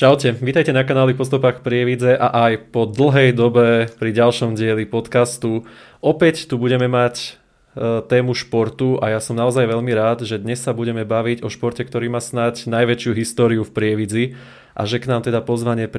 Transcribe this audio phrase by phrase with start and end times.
[0.00, 5.68] Čaute, vítajte na kanáli Postupách Prievidze a aj po dlhej dobe pri ďalšom dieli podcastu.
[6.00, 7.36] Opäť tu budeme mať
[7.76, 11.52] e, tému športu a ja som naozaj veľmi rád, že dnes sa budeme baviť o
[11.52, 14.24] športe, ktorý má snať najväčšiu históriu v Prievidzi
[14.72, 15.92] a že k nám teda pozvanie e,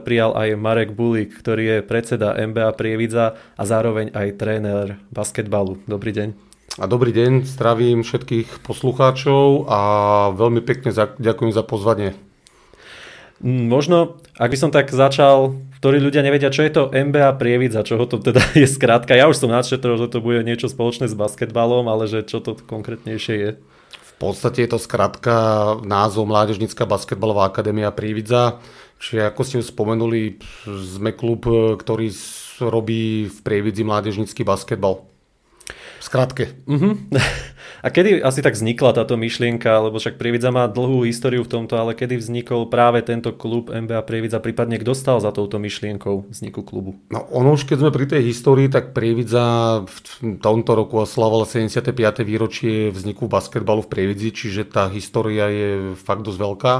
[0.00, 5.84] prijal aj Marek Bulík, ktorý je predseda MBA Prievidza a zároveň aj tréner basketbalu.
[5.84, 6.32] Dobrý deň.
[6.80, 9.80] A dobrý deň, zdravím všetkých poslucháčov a
[10.32, 12.16] veľmi pekne ďakujem za pozvanie.
[13.44, 17.84] Mm, možno, ak by som tak začal, ktorí ľudia nevedia, čo je to MBA Prievidza,
[17.84, 19.12] čo to teda je skrátka.
[19.12, 22.56] Ja už som nadšetril, že to bude niečo spoločné s basketbalom, ale že čo to
[22.56, 23.50] konkrétnejšie je.
[23.92, 25.34] V podstate je to skrátka
[25.84, 28.64] názov Mládežnická basketbalová akadémia Prievidza.
[28.96, 31.44] Čiže ako ste už spomenuli, sme klub,
[31.76, 32.08] ktorý
[32.64, 35.04] robí v Prievidzi mládežnický basketbal.
[36.00, 36.56] Skratke.
[36.64, 36.96] Uh-huh.
[37.84, 41.76] A kedy asi tak vznikla táto myšlienka, lebo však Prievidza má dlhú históriu v tomto,
[41.76, 46.64] ale kedy vznikol práve tento klub MBA Prievidza, prípadne kto stal za touto myšlienkou vzniku
[46.64, 46.96] klubu?
[47.12, 49.96] No ono už keď sme pri tej histórii, tak Prievidza v
[50.40, 52.24] tomto roku oslavovala 75.
[52.24, 56.74] výročie vzniku basketbalu v Prievidzi, čiže tá história je fakt dosť veľká.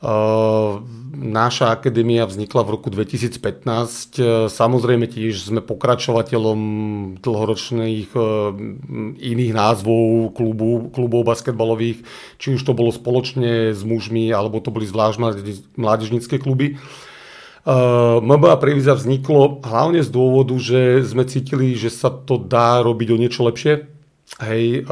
[0.00, 0.80] Uh,
[1.12, 3.36] náša akadémia vznikla v roku 2015.
[3.36, 6.60] Uh, samozrejme tiež sme pokračovateľom
[7.20, 8.48] dlhoročných uh,
[9.20, 12.00] iných názvov klubu, klubov basketbalových,
[12.40, 15.20] či už to bolo spoločne s mužmi, alebo to boli zvlášť
[15.76, 16.80] mládežnické kluby.
[18.24, 23.20] MBA Previza vzniklo hlavne z dôvodu, že sme cítili, že sa to dá robiť o
[23.20, 23.84] niečo lepšie.
[24.40, 24.88] Hej,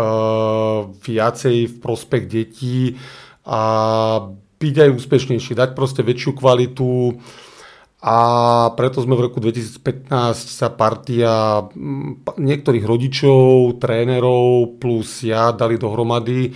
[1.01, 3.01] viacej v prospech detí
[3.49, 3.65] a
[4.59, 7.19] byť aj úspešnejší, dať proste väčšiu kvalitu
[7.99, 8.19] a
[8.79, 11.67] preto sme v roku 2015 sa partia
[12.39, 16.55] niektorých rodičov, trénerov plus ja dali dohromady.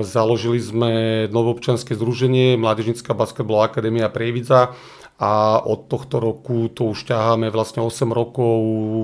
[0.00, 0.92] Založili sme
[1.28, 4.72] novoobčanské združenie Mládežnická basketbalová akadémia Prievidza
[5.20, 8.58] a od tohto roku to už ťaháme vlastne 8 rokov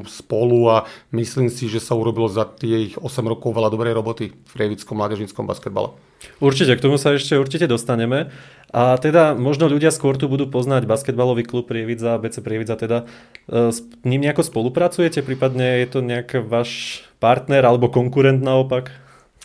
[0.09, 0.77] spolu a
[1.15, 5.47] myslím si, že sa urobilo za tých 8 rokov veľa dobrej roboty v Prievickom mládežnickom
[5.47, 5.95] basketbale.
[6.43, 8.35] Určite, k tomu sa ešte určite dostaneme.
[8.75, 13.09] A teda možno ľudia skôr tu budú poznať basketbalový klub Prievidza, BC Prievidza, teda
[13.49, 18.93] e, s ním nejako spolupracujete, prípadne je to nejaký váš partner alebo konkurent naopak?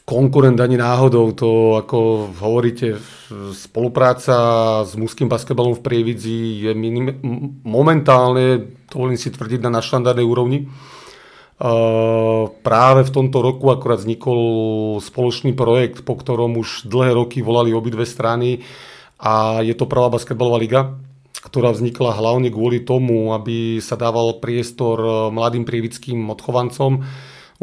[0.03, 2.99] Konkurent ani náhodou, to ako hovoríte,
[3.55, 4.35] spolupráca
[4.83, 7.23] s mužským basketbalom v Prievidzi je minim,
[7.63, 10.67] momentálne, dovolím si tvrdiť, na nadštandardnej úrovni.
[12.67, 14.41] Práve v tomto roku akurát vznikol
[14.99, 18.59] spoločný projekt, po ktorom už dlhé roky volali obidve strany
[19.23, 20.99] a je to prvá basketbalová liga,
[21.47, 27.07] ktorá vznikla hlavne kvôli tomu, aby sa dával priestor mladým prievickým odchovancom,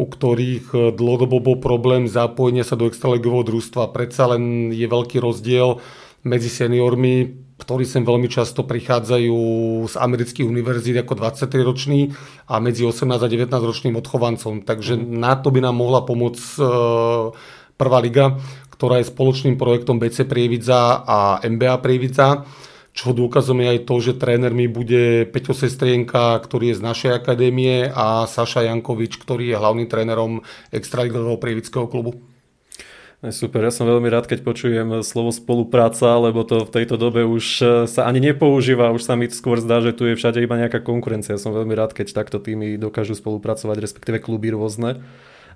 [0.00, 3.92] u ktorých dlhodobo bol problém zapojenia sa do extraligového družstva.
[3.92, 5.76] Predsa len je veľký rozdiel
[6.24, 9.36] medzi seniormi, ktorí sem veľmi často prichádzajú
[9.92, 12.16] z amerických univerzít ako 23-roční
[12.48, 14.64] a medzi 18 a 19 ročným odchovancom.
[14.64, 16.60] Takže na to by nám mohla pomôcť e,
[17.76, 18.40] prvá liga,
[18.72, 22.48] ktorá je spoločným projektom BC Prievidza a MBA Prievidza
[22.90, 27.86] čo dôkazom je aj to, že trénermi bude Peťo Sestrienka, ktorý je z našej akadémie
[27.86, 30.42] a Saša Jankovič, ktorý je hlavným trénerom
[30.74, 32.18] extraligového prievického klubu.
[33.20, 37.44] Super, ja som veľmi rád, keď počujem slovo spolupráca, lebo to v tejto dobe už
[37.60, 40.80] e, sa ani nepoužíva, už sa mi skôr zdá, že tu je všade iba nejaká
[40.80, 41.36] konkurencia.
[41.36, 45.04] Ja som veľmi rád, keď takto týmy dokážu spolupracovať, respektíve kluby rôzne.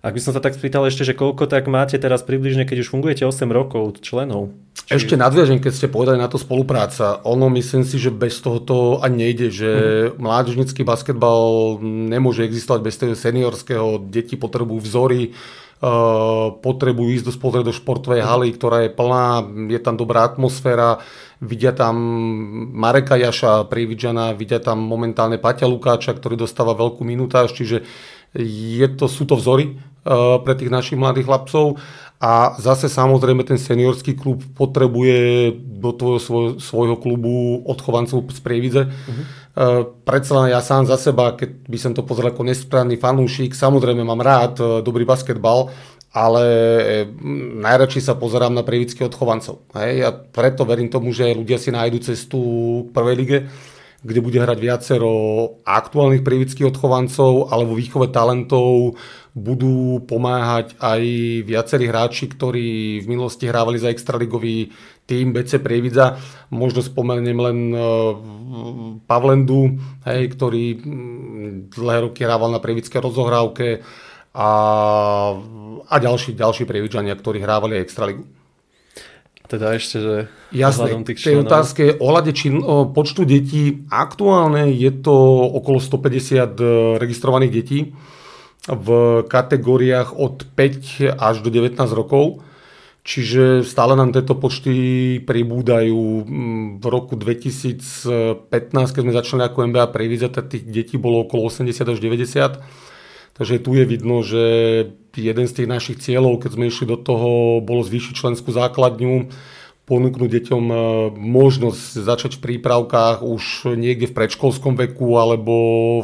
[0.05, 2.93] Ak by som sa tak spýtal ešte, že koľko tak máte teraz približne, keď už
[2.93, 4.53] fungujete 8 rokov členov?
[4.85, 5.01] Či...
[5.01, 7.25] Ešte nadviažem, keď ste povedali na to spolupráca.
[7.25, 10.21] Ono myslím si, že bez toho to ani nejde, že mm.
[10.21, 13.97] mládežnický basketbal nemôže existovať bez toho seniorského.
[14.05, 15.33] Deti potrebujú vzory,
[15.85, 21.03] Uh, potrebujú ísť do, do športovej haly, ktorá je plná, je tam dobrá atmosféra,
[21.45, 21.99] vidia tam
[22.73, 27.85] Mareka Jaša, Prividžana, vidia tam momentálne Paťa Lukáča, ktorý dostáva veľkú minutáž, čiže
[28.35, 31.79] je to, sú to vzory uh, pre tých našich mladých chlapcov
[32.19, 38.83] a zase samozrejme ten seniorský klub potrebuje do toho svoj, svojho klubu odchovancov z Prievidze.
[38.89, 39.23] Uh-huh.
[39.55, 43.55] Uh, predsa len ja sám za seba, keď by som to pozrel ako nesprávny fanúšik,
[43.55, 45.71] samozrejme mám rád uh, dobrý basketbal,
[46.15, 46.47] ale
[47.59, 49.67] najradšej sa pozerám na prievických odchovancov.
[49.75, 50.07] Hej?
[50.07, 52.39] A preto verím tomu, že ľudia si nájdu cestu
[52.87, 53.39] k prvej lige
[54.05, 55.13] kde bude hrať viacero
[55.65, 59.01] aktuálnych prievidských odchovancov, alebo výchove talentov
[59.33, 61.03] budú pomáhať aj
[61.43, 64.71] viacerí hráči, ktorí v minulosti hrávali za extraligový
[65.09, 66.21] tým BC Prievidza.
[66.53, 67.79] Možno spomeniem len e,
[69.09, 70.65] Pavlendu, hej, ktorý
[71.73, 73.83] dlhé roky hrával na prievidskej rozohrávke
[74.37, 74.51] a,
[75.89, 78.44] a ďalší, ďalší prievidžania, ktorí hrávali extraligu.
[79.45, 80.15] Teda ešte, že
[80.57, 82.65] Jasné, tých tej otázke ohľade čin,
[82.97, 85.13] počtu detí, aktuálne je to
[85.61, 86.65] okolo 150 e,
[86.97, 87.93] registrovaných detí
[88.65, 88.89] v
[89.29, 92.41] kategóriách od 5 až do 19 rokov.
[93.05, 96.25] Čiže stále nám tieto počty pribúdajú.
[96.81, 102.01] V roku 2015, keď sme začali ako MBA prevízať, tých detí bolo okolo 80 až
[102.01, 102.65] 90.
[103.35, 104.43] Takže tu je vidno, že
[105.19, 109.31] jeden z tých našich cieľov, keď sme išli do toho, bolo zvýšiť členskú základňu,
[109.85, 110.77] ponúknuť deťom e,
[111.13, 115.55] možnosť začať v prípravkách už niekde v predškolskom veku alebo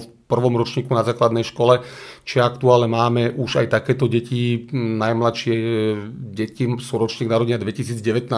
[0.02, 1.82] v prvom ročníku na základnej škole,
[2.22, 5.64] či aktuálne máme už aj takéto deti, najmladšie e,
[6.12, 8.30] deti sú ročník narodenia 2019.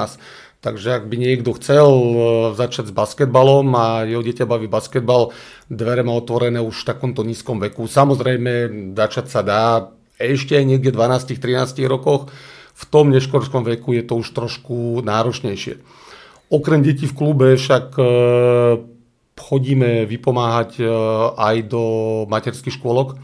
[0.62, 2.14] Takže ak by niekto chcel e,
[2.54, 5.34] začať s basketbalom a jeho dieťa baví basketbal,
[5.66, 7.90] dvere má otvorené už v takomto nízkom veku.
[7.90, 9.90] Samozrejme, začať sa dá
[10.22, 12.30] ešte aj niekde 12-13 rokoch,
[12.78, 15.82] v tom neškorskom veku je to už trošku náročnejšie.
[16.46, 18.04] Okrem detí v klube však e,
[19.34, 20.86] chodíme vypomáhať e,
[21.42, 21.82] aj do
[22.30, 23.18] materských škôlok.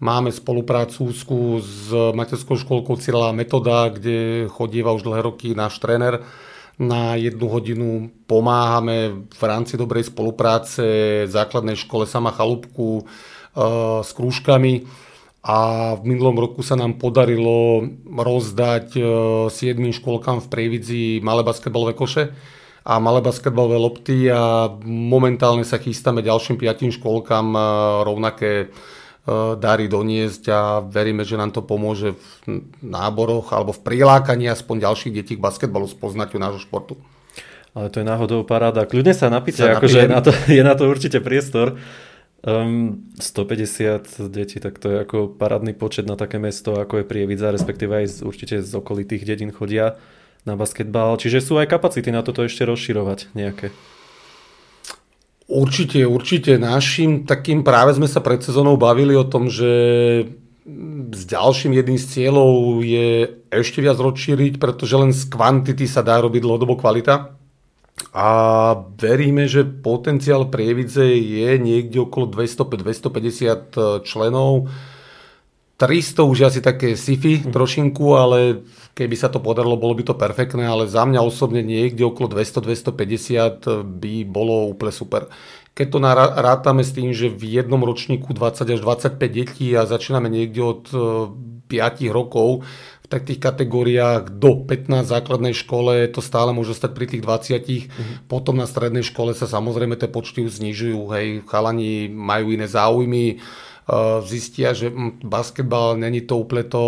[0.00, 6.24] Máme spoluprácu s materskou škôlkou Cyrila Metoda, kde chodíva už dlhé roky náš tréner.
[6.80, 10.80] Na jednu hodinu pomáhame v rámci dobrej spolupráce
[11.28, 13.02] základnej škole Sama Chalúbku e,
[14.00, 14.88] s krúžkami.
[15.44, 21.92] A v minulom roku sa nám podarilo rozdať 7 e, škôlkam v Prievidzi malé basketbalové
[21.92, 22.32] koše
[22.80, 27.60] a malé basketbalové lopty a momentálne sa chystáme ďalším 5 škôlkam e,
[28.08, 28.72] rovnaké
[29.30, 34.90] e, dary doniesť a veríme, že nám to pomôže v náboroch alebo v prilákaní aspoň
[34.90, 36.98] ďalších detí k basketbalu spoznať nášho športu.
[37.70, 38.82] Ale to je náhodou paráda.
[38.82, 41.78] Kľudne sa napíte, akože je na, to, je na to určite priestor.
[42.40, 47.52] Um, 150 detí, tak to je ako parádny počet na také mesto, ako je Prievidza,
[47.52, 50.00] respektíve aj z, určite z okolitých dedín chodia
[50.48, 51.20] na basketbal.
[51.20, 53.70] Čiže sú aj kapacity na toto ešte rozširovať nejaké.
[55.50, 56.62] Určite, určite.
[56.62, 59.66] Našim takým práve sme sa pred sezónou bavili o tom, že
[61.10, 66.22] s ďalším jedným z cieľov je ešte viac rozšíriť, pretože len z kvantity sa dá
[66.22, 67.34] robiť dlhodobo kvalita
[68.14, 68.28] a
[68.94, 74.70] veríme, že potenciál Prievidze je niekde okolo 200-250 členov.
[75.80, 77.56] 300 už je asi také sci-fi hm.
[77.56, 78.60] trošinku, ale
[78.92, 83.64] keby sa to podarilo, bolo by to perfektné, ale za mňa osobne niekde okolo 200-250
[83.96, 85.32] by bolo úplne super.
[85.72, 85.98] Keď to
[86.36, 90.82] rátame s tým, že v jednom ročníku 20 až 25 detí a začíname niekde od
[90.92, 92.68] 5 e, rokov,
[93.10, 97.56] tak tých kategóriách do 15 základnej škole to stále môže stať pri tých 20.
[97.56, 98.16] Mm-hmm.
[98.30, 101.00] Potom na strednej škole sa samozrejme tie počty už znižujú.
[101.10, 103.42] Hej, chalani majú iné záujmy,
[104.22, 106.84] zistia, že hm, basketbal není to úplne to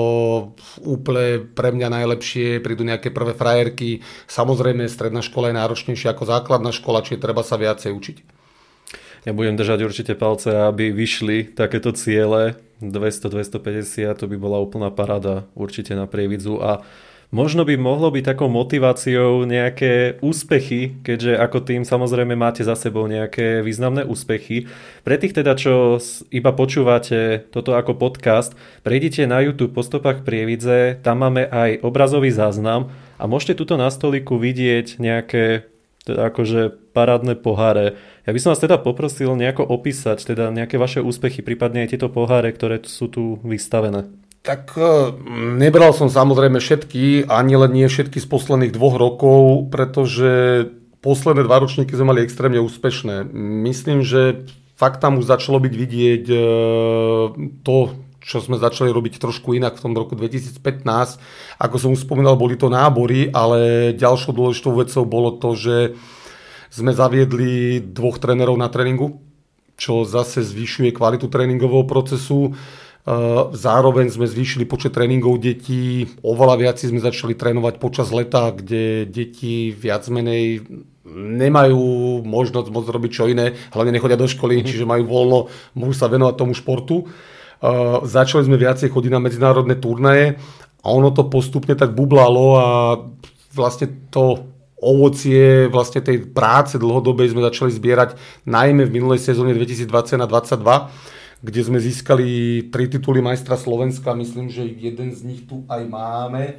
[0.83, 4.05] úplne pre mňa najlepšie, prídu nejaké prvé frajerky.
[4.31, 8.17] Samozrejme, stredná škola je náročnejšia ako základná škola, čiže treba sa viacej učiť.
[9.23, 15.47] Ja budem držať určite palce, aby vyšli takéto ciele 200-250, to by bola úplná parada
[15.55, 16.83] určite na prievidzu a
[17.33, 23.09] Možno by mohlo byť takou motiváciou nejaké úspechy, keďže ako tým samozrejme máte za sebou
[23.09, 24.69] nejaké významné úspechy.
[25.01, 25.97] Pre tých teda, čo
[26.29, 28.53] iba počúvate toto ako podcast,
[28.85, 33.89] prejdite na YouTube po stopách Prievidze, tam máme aj obrazový záznam a môžete tuto na
[33.89, 35.73] stoliku vidieť nejaké
[36.05, 37.97] teda akože parádne poháre.
[38.29, 42.13] Ja by som vás teda poprosil nejako opísať teda nejaké vaše úspechy, prípadne aj tieto
[42.13, 44.05] poháre, ktoré sú tu vystavené.
[44.43, 45.15] Tak e,
[45.63, 50.67] nebral som samozrejme všetky, ani len nie všetky z posledných dvoch rokov, pretože
[50.99, 53.31] posledné dva ročníky sme mali extrémne úspešné.
[53.63, 54.43] Myslím, že
[54.75, 56.39] fakt tam už začalo byť vidieť e,
[57.63, 57.77] to,
[58.19, 60.59] čo sme začali robiť trošku inak v tom roku 2015.
[61.63, 65.77] Ako som už spomínal, boli to nábory, ale ďalšou dôležitou vecou bolo to, že
[66.73, 69.23] sme zaviedli dvoch trénerov na tréningu,
[69.79, 72.59] čo zase zvyšuje kvalitu tréningového procesu.
[73.53, 79.75] Zároveň sme zvýšili počet tréningov detí, oveľa viac sme začali trénovať počas leta, kde deti
[79.75, 80.63] viac menej
[81.13, 84.71] nemajú možnosť môcť robiť čo iné, hlavne nechodia do školy, mm-hmm.
[84.71, 85.39] čiže majú voľno,
[85.75, 87.11] môžu sa venovať tomu športu.
[87.63, 90.39] Uh, začali sme viacej chodiť na medzinárodné turnaje
[90.83, 92.67] a ono to postupne tak bublalo a
[93.55, 94.47] vlastne to
[94.83, 98.19] ovocie vlastne tej práce dlhodobej sme začali zbierať
[98.51, 104.15] najmä v minulej sezóne 2020 na 2022, kde sme získali tri tituly majstra Slovenska.
[104.15, 106.55] Myslím, že jeden z nich tu aj máme.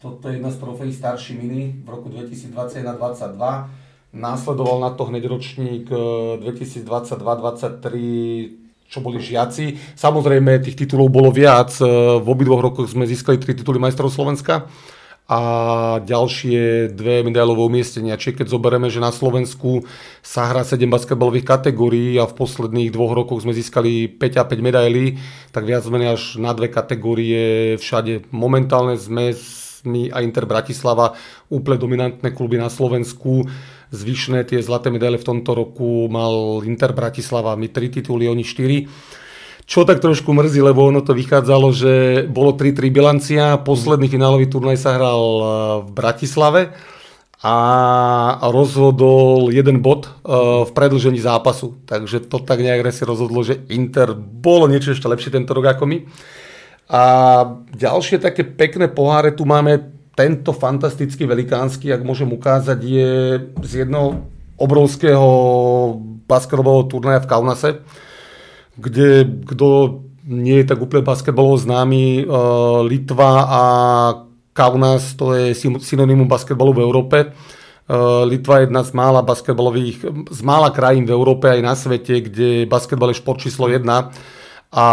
[0.00, 4.16] Toto je jedna z trofejí starší mini v roku 2021-2022.
[4.16, 9.98] Následoval na to hneď ročník 2022-2023 čo boli žiaci.
[9.98, 11.74] Samozrejme, tých titulov bolo viac.
[11.82, 11.90] E,
[12.22, 14.70] v obidvoch rokoch sme získali tri tituly majstrov Slovenska
[15.26, 15.40] a
[16.06, 18.14] ďalšie dve medailové umiestnenia.
[18.14, 19.82] Čiže keď zoberieme, že na Slovensku
[20.22, 24.62] sa hrá 7 basketbalových kategórií a v posledných dvoch rokoch sme získali 5 a 5
[24.62, 25.18] medailí,
[25.50, 28.30] tak viac menej až na dve kategórie všade.
[28.30, 29.34] Momentálne sme
[29.86, 31.14] my a Inter Bratislava
[31.46, 33.46] úplne dominantné kluby na Slovensku
[33.94, 38.90] zvyšné tie zlaté medaile v tomto roku mal Inter Bratislava, my tri tituly, oni štyri.
[39.66, 41.92] Čo tak trošku mrzí, lebo ono to vychádzalo, že
[42.30, 45.42] bolo 3-3 bilancia, posledný finálový turnaj sa hral e,
[45.82, 46.70] v Bratislave
[47.42, 47.56] a
[48.46, 50.10] rozhodol jeden bod e,
[50.64, 51.82] v predlžení zápasu.
[51.82, 55.82] Takže to tak nejak si rozhodlo, že Inter bolo niečo ešte lepšie tento rok ako
[55.82, 55.98] my.
[56.86, 57.02] A
[57.74, 59.82] ďalšie také pekné poháre tu máme
[60.14, 63.10] tento fantastický velikánsky, ak môžem ukázať, je
[63.66, 65.26] z jednoho obrovského
[66.24, 67.70] basketbalového turnaja v Kaunase,
[68.76, 73.62] kde kto nie je tak úplne basketbalovo známy, uh, Litva a
[74.56, 77.16] Kaunas, to je synonymum basketbalu v Európe.
[77.86, 80.02] Uh, Litva je jedna z mála basketbalových,
[80.32, 84.10] z mála krajín v Európe aj na svete, kde basketbal je šport číslo jedna
[84.76, 84.86] a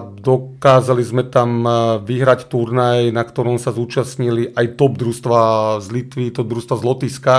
[0.00, 5.40] dokázali sme tam e, vyhrať turnaj, na ktorom sa zúčastnili aj top družstva
[5.84, 7.34] z Litvy, top družstva z Lotiska.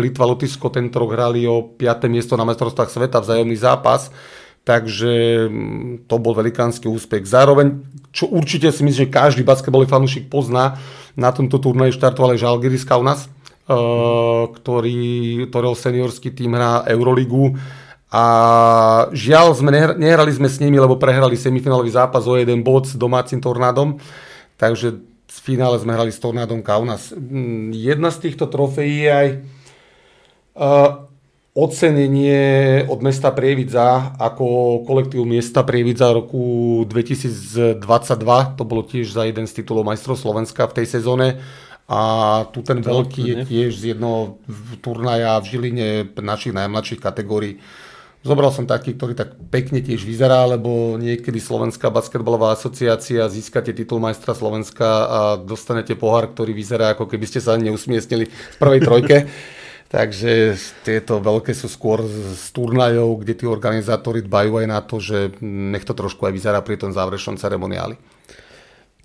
[0.00, 2.08] Litva, Lotisko tento rok hrali o 5.
[2.08, 4.08] miesto na mestrovstvách sveta, vzájomný zápas.
[4.68, 5.48] Takže
[6.04, 7.24] to bol velikánsky úspech.
[7.24, 7.80] Zároveň,
[8.12, 10.76] čo určite si myslím, že každý basketbalový fanúšik pozná,
[11.16, 13.28] na tomto turnaji štartoval aj Žalgiris Kaunas, e,
[14.52, 15.00] ktorý,
[15.48, 17.56] ktorého seniorský tým hrá Euroligu
[18.12, 18.24] a
[19.16, 23.40] žiaľ, sme nehrali sme s nimi, lebo prehrali semifinálový zápas o jeden bod s domácim
[23.40, 23.96] tornádom,
[24.60, 27.16] takže v finále sme hrali s tornádom Kaunas.
[27.16, 31.07] Mm, jedna z týchto trofejí je aj uh,
[31.58, 37.82] ocenenie od mesta Prievidza ako kolektív miesta Prievidza roku 2022.
[38.54, 41.42] To bolo tiež za jeden z titulov majstrov Slovenska v tej sezóne.
[41.90, 42.00] A
[42.54, 44.38] tu ten veľký je tiež z jednoho
[44.84, 45.88] turnaja v Žiline
[46.22, 47.58] našich najmladších kategórií.
[48.22, 54.04] Zobral som taký, ktorý tak pekne tiež vyzerá, lebo niekedy Slovenská basketbalová asociácia získate titul
[54.04, 59.16] majstra Slovenska a dostanete pohár, ktorý vyzerá ako keby ste sa neusmiestnili v prvej trojke.
[59.88, 65.40] Takže tieto veľké sú skôr z turnajov, kde tí organizátori dbajú aj na to, že
[65.40, 67.96] nech to trošku aj vyzerá pri tom záverečnom ceremoniáli.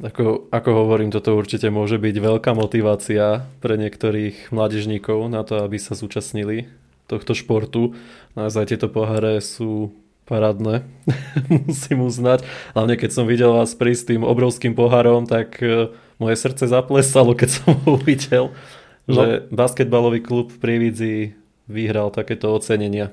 [0.04, 5.80] Ako, ako hovorím, toto určite môže byť veľká motivácia pre niektorých mládežníkov na to, aby
[5.80, 6.68] sa zúčastnili
[7.08, 7.96] tohto športu.
[8.36, 9.96] Naozaj tieto poháre sú
[10.28, 10.84] parádne,
[11.68, 12.44] musím uznať.
[12.76, 17.36] Hlavne keď som videl vás prísť s tým obrovským pohárom, tak e, moje srdce zaplesalo,
[17.36, 18.56] keď som ho uvidel,
[19.08, 19.14] no.
[19.14, 21.16] že basketbalový klub v Prievidzi
[21.68, 23.12] vyhral takéto ocenenia.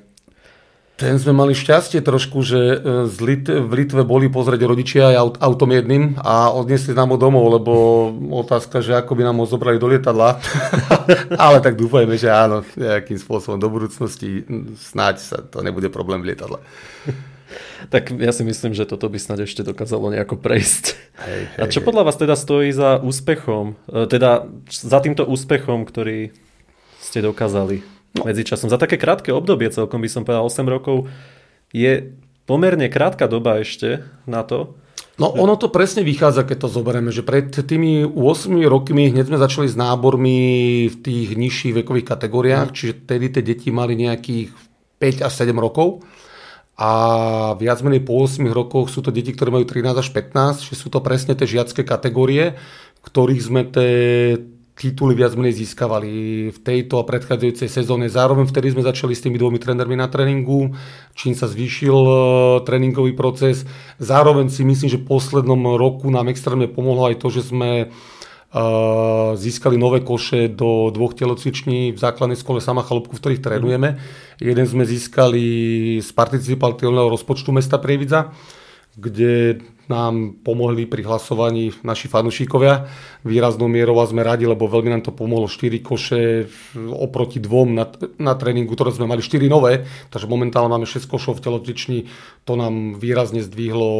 [1.00, 2.76] Ten sme mali šťastie trošku, že e,
[3.08, 7.18] z Lit- v Litve boli pozrieť rodičia aj aut- autom jedným a odniesli nám ho
[7.18, 7.72] domov, lebo
[8.44, 10.36] otázka, že ako by nám ho zobrali do lietadla.
[11.40, 14.44] Ale tak dúfajme, že áno, nejakým spôsobom do budúcnosti
[14.76, 16.60] snáď sa to nebude problém v lietadle.
[17.94, 20.84] tak ja si myslím, že toto by snad ešte dokázalo nejako prejsť.
[21.20, 25.84] Hej, hej, a čo podľa vás teda stojí za úspechom, e, teda za týmto úspechom,
[25.84, 26.32] ktorý
[27.00, 28.00] ste dokázali?
[28.14, 28.26] no.
[28.26, 28.70] medzičasom.
[28.70, 31.06] Za také krátke obdobie, celkom by som povedal 8 rokov,
[31.70, 32.14] je
[32.46, 34.74] pomerne krátka doba ešte na to.
[35.20, 39.38] No ono to presne vychádza, keď to zoberieme, že pred tými 8 rokmi hneď sme
[39.38, 40.40] začali s nábormi
[40.88, 42.74] v tých nižších vekových kategóriách, mm.
[42.74, 44.48] čiže tedy tie deti mali nejakých
[44.96, 46.00] 5 až 7 rokov
[46.80, 46.92] a
[47.60, 50.88] viac menej po 8 rokoch sú to deti, ktoré majú 13 až 15, že sú
[50.88, 52.56] to presne tie žiacké kategórie,
[53.04, 53.92] ktorých sme tie
[54.80, 56.12] tituly viac menej získavali
[56.48, 58.08] v tejto a predchádzajúcej sezóne.
[58.08, 60.72] Zároveň vtedy sme začali s tými dvomi trénermi na tréningu,
[61.12, 62.12] čím sa zvýšil e,
[62.64, 63.68] tréningový proces.
[64.00, 67.92] Zároveň si myslím, že v poslednom roku nám extrémne pomohlo aj to, že sme
[69.34, 74.02] získali nové koše do dvoch telocviční v základnej škole Sama Chalúbku, v ktorých trénujeme.
[74.42, 75.44] Jeden sme získali
[76.02, 78.34] z participatívneho rozpočtu mesta Prievidza,
[78.98, 82.90] kde nám pomohli pri hlasovaní naši fanúšikovia.
[83.26, 85.50] Výraznou mierou a sme radi, lebo veľmi nám to pomohlo.
[85.50, 86.46] 4 koše
[86.94, 87.86] oproti dvom na,
[88.18, 89.22] na tréningu, ktoré sme mali.
[89.22, 91.98] 4 nové, takže momentálne máme 6 košov v telotvični,
[92.46, 93.90] to nám výrazne zdvihlo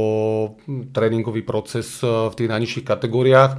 [0.95, 3.59] tréningový proces v tých najnižších kategóriách.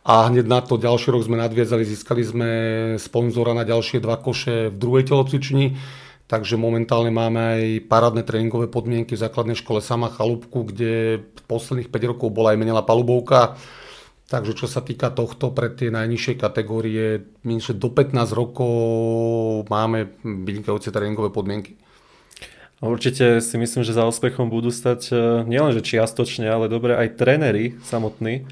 [0.00, 2.50] A hneď na to ďalší rok sme nadviazali, získali sme
[2.96, 5.76] sponzora na ďalšie dva koše v druhej telocvični,
[6.24, 12.10] takže momentálne máme aj parádne tréningové podmienky v základnej škole Sama Chalúbku, kde posledných 5
[12.16, 13.60] rokov bola aj menila palubovka,
[14.30, 18.70] Takže čo sa týka tohto pre tie najnižšie kategórie, že do 15 rokov
[19.66, 21.74] máme vynikajúce tréningové podmienky.
[22.78, 25.14] Určite si myslím, že za úspechom budú stať e,
[25.50, 28.46] nielenže čiastočne, ale dobre aj tréneri samotní.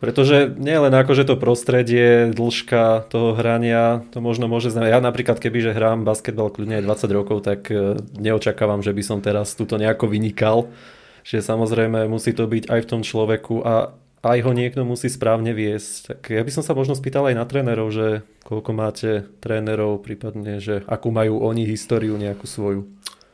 [0.00, 4.96] Pretože nie len akože to prostredie, dĺžka toho hrania, to možno môže znamená.
[4.96, 9.02] Ja napríklad, keby že hrám basketbal kľudne aj 20 rokov, tak e, neočakávam, že by
[9.04, 10.72] som teraz tuto nejako vynikal.
[11.20, 13.92] Že samozrejme musí to byť aj v tom človeku a
[14.24, 16.16] aj ho niekto musí správne viesť.
[16.16, 19.10] Tak ja by som sa možno spýtal aj na trénerov, že koľko máte
[19.44, 22.88] trénerov, prípadne, že akú majú oni históriu nejakú svoju.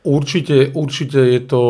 [0.07, 1.63] Určite, určite je to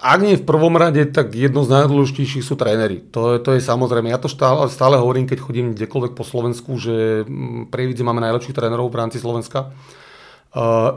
[0.00, 3.04] ak nie v prvom rade, tak jedno z najdôležitejších sú tréneri.
[3.12, 4.08] To, to je samozrejme.
[4.08, 8.56] Ja to stále, stále hovorím, keď chodím kdekoľvek po Slovensku, že mm, pre máme najlepších
[8.56, 9.76] trénerov v rámci Slovenska.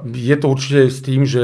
[0.10, 1.44] Je to určite s tým, že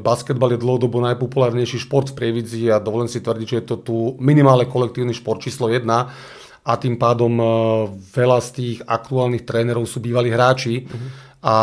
[0.00, 3.96] basketbal je dlhodobo najpopulárnejší šport v Prievidzi a dovolím si tvrdiť, že je to tu
[4.16, 5.84] minimálne kolektívny šport číslo 1
[6.62, 7.44] a tým pádom e,
[8.14, 11.31] veľa z tých aktuálnych trénerov sú bývalí hráči uh-huh.
[11.42, 11.54] A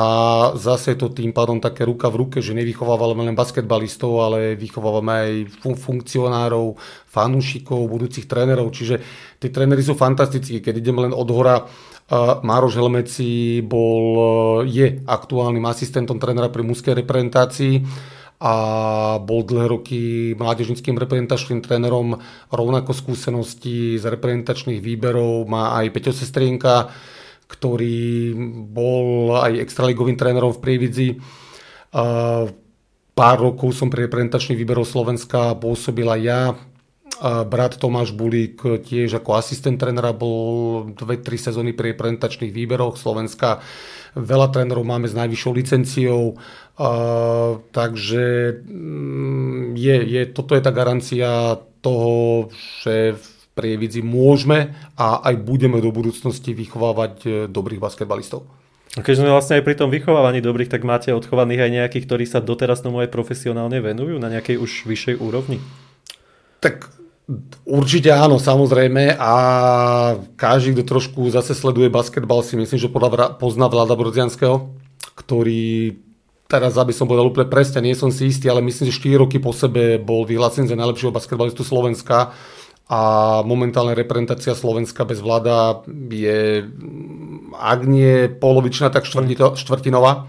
[0.60, 5.32] zase to tým pádom také ruka v ruke, že nevychovávame len basketbalistov, ale vychovávame aj
[5.64, 6.76] funkcionárov,
[7.08, 9.00] fanúšikov, budúcich trénerov, čiže
[9.40, 11.64] tí tréneri sú fantastickí, keď ideme len od hora
[12.42, 17.86] Mároš Helmeci bol, e, je aktuálnym asistentom trénera pri mužskej reprezentácii
[18.42, 18.54] a
[19.22, 20.00] bol dlhé roky
[20.34, 22.18] mládežnickým reprezentačným trénerom,
[22.50, 26.90] rovnako skúsenosti z reprezentačných výberov má aj Peťo Sestrienka,
[27.50, 28.38] ktorý
[28.70, 31.10] bol aj extraligovým trénerom v Prievidzi.
[33.18, 36.42] Pár rokov som pri reprezentačných výberov Slovenska pôsobil aj ja,
[37.20, 43.60] brat Tomáš Bulík tiež ako asistent trénera bol 2-3 sezóny pri reprezentačných výberoch Slovenska.
[44.16, 46.40] Veľa trénerov máme s najvyššou licenciou,
[47.76, 48.26] takže
[48.64, 53.20] mm, je, je, toto je tá garancia toho, že
[53.60, 58.48] Prievidzi môžeme a aj budeme do budúcnosti vychovávať e, dobrých basketbalistov.
[58.96, 62.24] A keď sme vlastne aj pri tom vychovávaní dobrých, tak máte odchovaných aj nejakých, ktorí
[62.24, 65.60] sa doteraz tomu aj profesionálne venujú na nejakej už vyššej úrovni?
[66.64, 67.00] Tak
[67.62, 69.34] Určite áno, samozrejme a
[70.34, 74.74] každý, kto trošku zase sleduje basketbal, si myslím, že podľa, pozná Vlada Brodzianského,
[75.14, 75.94] ktorý
[76.50, 79.38] teraz, aby som povedal úplne presne, nie som si istý, ale myslím, že 4 roky
[79.38, 82.34] po sebe bol vyhlásený za najlepšieho basketbalistu Slovenska
[82.90, 83.02] a
[83.46, 86.66] momentálne reprezentácia Slovenska bez vláda je,
[87.54, 90.26] ak nie polovičná, tak štvrtinová.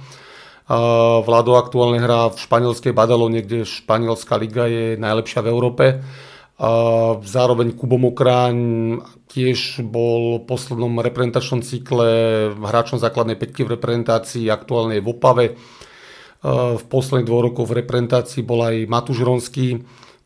[1.25, 5.85] Vlado aktuálne hrá v španielskej Badalone, kde španielská liga je najlepšia v Európe.
[7.25, 8.57] Zároveň Kubo Mokráň
[9.33, 12.09] tiež bol v poslednom reprezentačnom cykle
[12.61, 15.47] hráčom základnej peťky v reprezentácii, aktuálne je v Opave.
[16.45, 19.81] V posledných dvoch rokoch v reprezentácii bol aj Matúš Ronský,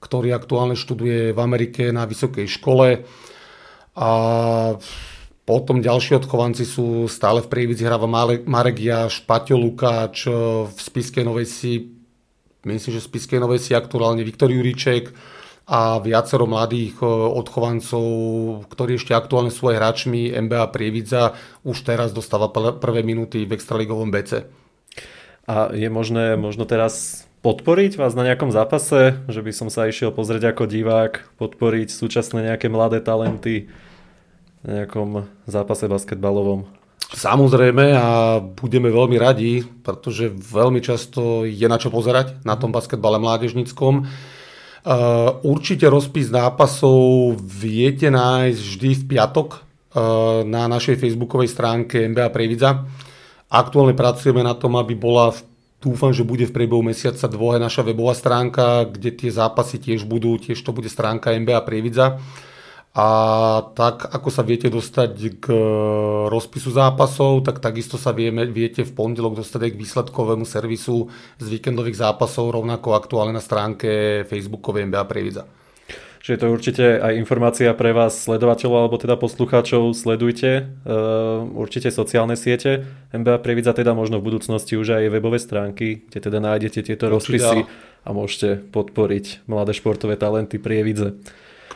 [0.05, 3.09] ktorý aktuálne študuje v Amerike na vysokej škole.
[3.97, 4.11] A
[5.49, 8.05] potom ďalší odchovanci sú stále v Prievidzi, hráva
[8.45, 10.29] Marek Jaš, Paťo Lukáč,
[10.69, 11.73] v Spiskej Novej si,
[12.69, 15.13] myslím, že v Spiskej Novej si aktuálne Viktor Juriček,
[15.65, 18.05] a viacero mladých e, odchovancov,
[18.69, 21.33] ktorí ešte aktuálne sú aj hráčmi MBA Prievidza,
[21.65, 24.45] už teraz dostáva prvé minúty v extraligovom BC.
[25.49, 30.17] A je možné možno teraz podporiť vás na nejakom zápase, že by som sa išiel
[30.17, 33.69] pozrieť ako divák, podporiť súčasné nejaké mladé talenty
[34.65, 36.65] na nejakom zápase basketbalovom?
[37.13, 43.21] Samozrejme a budeme veľmi radi, pretože veľmi často je na čo pozerať na tom basketbale
[43.21, 44.09] mládežnickom.
[44.85, 49.61] Uh, určite rozpis zápasov viete nájsť vždy v piatok uh,
[50.49, 52.89] na našej facebookovej stránke MBA Previdza.
[53.53, 55.33] Aktuálne pracujeme na tom, aby bola,
[55.85, 60.41] dúfam, že bude v priebehu mesiaca dvoje naša webová stránka, kde tie zápasy tiež budú,
[60.41, 62.17] tiež to bude stránka MBA Previdza.
[62.95, 63.09] A
[63.75, 65.59] tak, ako sa viete dostať k e,
[66.31, 71.11] rozpisu zápasov, tak takisto sa vieme, viete v pondelok dostať aj k výsledkovému servisu
[71.43, 75.43] z víkendových zápasov, rovnako aktuálne na stránke Facebookovej NBA Previdza.
[76.25, 79.93] Čiže to je určite aj informácia pre vás sledovateľov alebo teda poslucháčov.
[79.93, 82.89] Sledujte uh, určite sociálne siete.
[83.13, 87.45] NBA Previdza teda možno v budúcnosti už aj webové stránky, kde teda nájdete tieto určite,
[87.45, 91.21] rozpisy a môžete podporiť mladé športové talenty Prievidze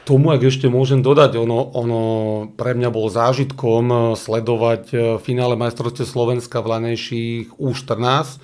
[0.08, 2.00] tomu, ak ešte môžem dodať, ono, ono
[2.56, 8.40] pre mňa bol zážitkom eh, sledovať eh, finále majstrovstve Slovenska v lanejších U14,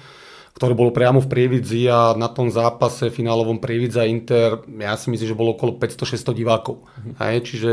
[0.54, 5.26] ktoré bolo priamo v Prievidzi a na tom zápase finálovom Prievidza Inter, ja si myslím,
[5.26, 6.78] že bolo okolo 500-600 divákov.
[6.78, 7.14] Mm-hmm.
[7.18, 7.70] Hej, čiže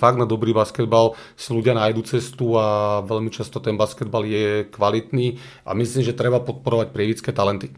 [0.00, 5.36] fakt na dobrý basketbal si ľudia nájdu cestu a veľmi často ten basketbal je kvalitný
[5.68, 7.68] a myslím, že treba podporovať prievidské talenty.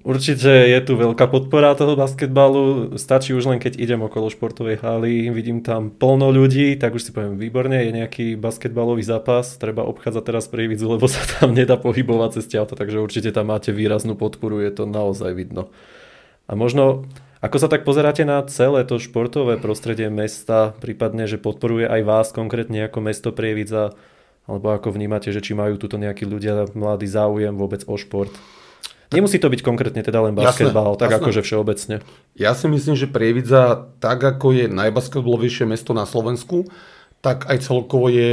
[0.00, 2.96] Určite je tu veľká podpora toho basketbalu.
[2.96, 7.10] Stačí už len keď idem okolo športovej haly, vidím tam plno ľudí, tak už si
[7.12, 12.40] poviem výborne, je nejaký basketbalový zápas, treba obchádzať teraz prievidzu, lebo sa tam nedá pohybovať
[12.40, 15.68] cez auta, takže určite tam máte výraznú podporu, je to naozaj vidno.
[16.48, 17.04] A možno,
[17.44, 22.26] ako sa tak pozeráte na celé to športové prostredie mesta, prípadne, že podporuje aj vás
[22.32, 23.92] konkrétne ako mesto Prievidza,
[24.48, 28.32] alebo ako vnímate, že či majú tuto nejakí ľudia mladý záujem vôbec o šport?
[29.10, 31.22] Nemusí to byť konkrétne teda len basketbal, tak jasné.
[31.26, 31.96] akože všeobecne.
[32.38, 36.70] Ja si myslím, že Prievidza, tak ako je najbasketbalovejšie mesto na Slovensku,
[37.18, 38.32] tak aj celkovo je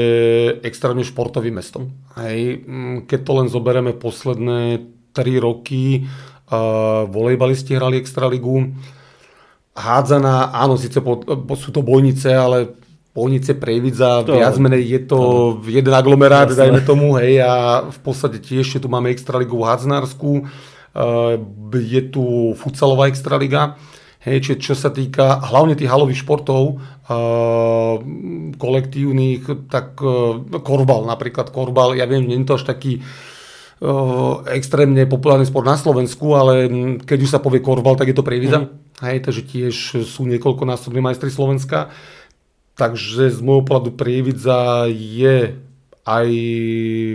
[0.62, 1.90] extrémne športový mesto.
[2.16, 4.86] Hej, mm, keď to len zoberieme posledné
[5.18, 8.72] 3 roky, uh, volejbalisti hrali extraligu,
[9.74, 12.74] hádzaná, áno, síce po, po, sú to bojnice, ale
[13.18, 16.70] bojnice Prievidza, to, viac menej je to to, jeden aglomerát, jasné.
[16.70, 21.34] dajme tomu, hej, a v podstate tiež tu máme extraligu hádzanárskú, uh,
[21.74, 23.74] je tu futsalová extraliga,
[24.22, 27.98] hej, čiže čo sa týka hlavne tých halových športov, uh,
[28.62, 33.02] kolektívnych, tak uh, korbal, napríklad korbal, ja viem, nie je to až taký
[33.82, 36.70] uh, extrémne populárny sport na Slovensku, ale
[37.02, 38.70] keď už sa povie korbal, tak je to Prievidza.
[38.70, 38.86] Mm.
[38.98, 39.76] Hej, takže tiež
[40.10, 41.94] sú niekoľkonásobní majstri Slovenska.
[42.78, 45.58] Takže z môjho pohľadu Prievidza je
[46.06, 46.28] aj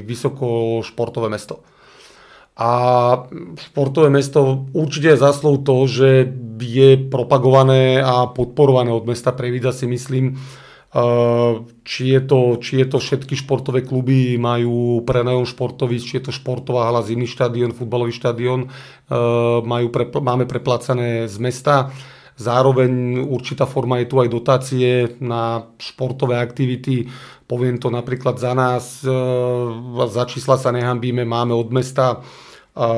[0.02, 1.62] vysoko športové mesto.
[2.58, 2.70] A
[3.56, 6.28] športové mesto určite je zaslov to, že
[6.60, 10.36] je propagované a podporované od mesta Prievidza si myslím.
[11.82, 16.32] Či je, to, či je to všetky športové kluby majú prenajom športový, či je to
[16.36, 18.68] športová hala, zimný štadión, futbalový štadión,
[19.64, 21.88] majú pre, máme preplacané z mesta.
[22.36, 27.12] Zároveň určitá forma je tu aj dotácie na športové aktivity.
[27.44, 29.12] Poviem to napríklad za nás, e,
[30.08, 32.88] za čísla sa nehambíme, máme od mesta e,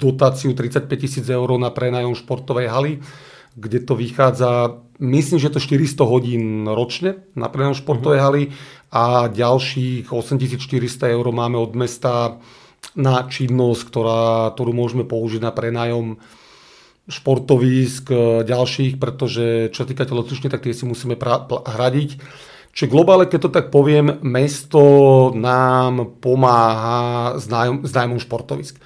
[0.00, 2.92] dotáciu 35 tisíc eur na prenajom športovej haly,
[3.56, 8.42] kde to vychádza, myslím, že to 400 hodín ročne na prenajom športovej haly
[8.92, 12.40] a ďalších 8400 eur máme od mesta
[12.96, 16.20] na činnosť, ktorá, ktorú môžeme použiť na prenajom
[17.06, 22.18] športovísk e, ďalších, pretože čo týka telocvične, tak tie si musíme pra- pl- hradiť.
[22.76, 28.76] Čiže globále, keď to tak poviem, mesto nám pomáha s, nájom, s nájmom športovisk.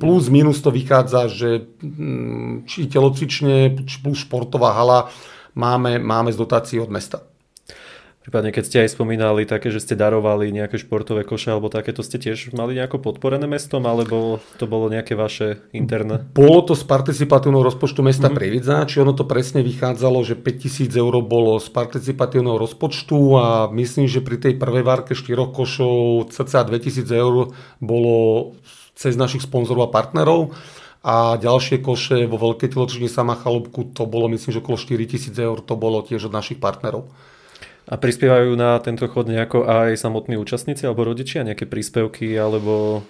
[0.00, 5.12] Plus, minus to vychádza, že mm, či telocvične, plus športová hala
[5.52, 7.29] máme, máme z dotácií od mesta.
[8.30, 12.06] Prípadne keď ste aj spomínali také, že ste darovali nejaké športové koše alebo také, to
[12.06, 16.22] ste tiež mali nejako podporené mestom, alebo to bolo nejaké vaše interné?
[16.30, 18.38] Bolo to z participatívneho rozpočtu mesta mm-hmm.
[18.38, 24.06] Prievidza, či ono to presne vychádzalo, že 5000 eur bolo z participatívneho rozpočtu a myslím,
[24.06, 27.50] že pri tej prvej várke štyroch košov cca 2000 eur
[27.82, 28.54] bolo
[28.94, 30.54] cez našich sponzorov a partnerov
[31.02, 35.58] a ďalšie koše vo Veľkej telečni Sama Chalúbku to bolo myslím, že okolo 4000 eur
[35.58, 37.10] to bolo tiež od našich partnerov.
[37.88, 43.02] A prispievajú na tento chod nejako aj samotní účastníci alebo rodičia, nejaké príspevky alebo...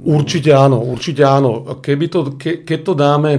[0.00, 1.80] Určite áno, určite áno.
[1.80, 3.30] Keby to, ke, keď to dáme,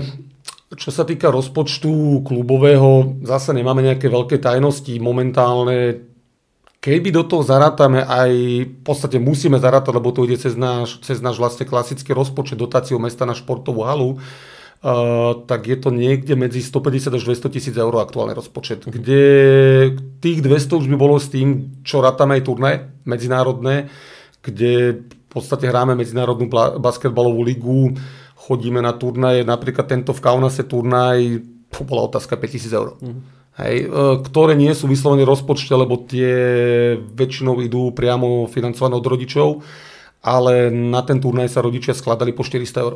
[0.78, 6.06] čo sa týka rozpočtu klubového, zase nemáme nejaké veľké tajnosti momentálne.
[6.82, 8.32] Keby do toho zarátame aj,
[8.66, 12.98] v podstate musíme zarátať, lebo to ide cez náš, cez náš vlastne klasický rozpočet dotáciu
[12.98, 14.18] mesta na športovú halu,
[15.46, 18.91] tak je to niekde medzi 150 až 200 tisíc eur aktuálny rozpočet, mhm.
[18.91, 19.22] kde
[20.17, 22.72] tých 200 už by bolo s tým, čo rátame aj turné
[23.06, 23.94] medzinárodné,
[24.41, 26.50] kde v podstate hráme medzinárodnú
[26.82, 27.96] basketbalovú ligu,
[28.36, 32.89] chodíme na turnaje, napríklad tento v Kaunase turnaj, to bola otázka 5000 eur.
[33.00, 33.22] Uh-huh.
[33.62, 36.34] Hej, uh, ktoré nie sú vyslovené rozpočte, lebo tie
[36.98, 39.62] väčšinou idú priamo financované od rodičov,
[40.26, 42.94] ale na ten turnaj sa rodičia skladali po 400 eur.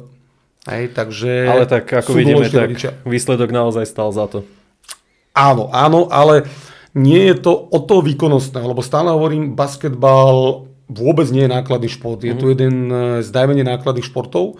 [0.65, 2.91] Hej, takže ale tak ako vidíme, tak rodičia.
[3.05, 4.41] výsledok naozaj stal za to.
[5.37, 6.49] Áno, áno, ale
[6.97, 12.23] nie je to o to výkonnostné, lebo stále hovorím, basketbal vôbec nie je nákladný šport.
[12.23, 12.39] Je mm.
[12.41, 12.75] to jeden
[13.21, 14.57] z najmenej nákladných športov,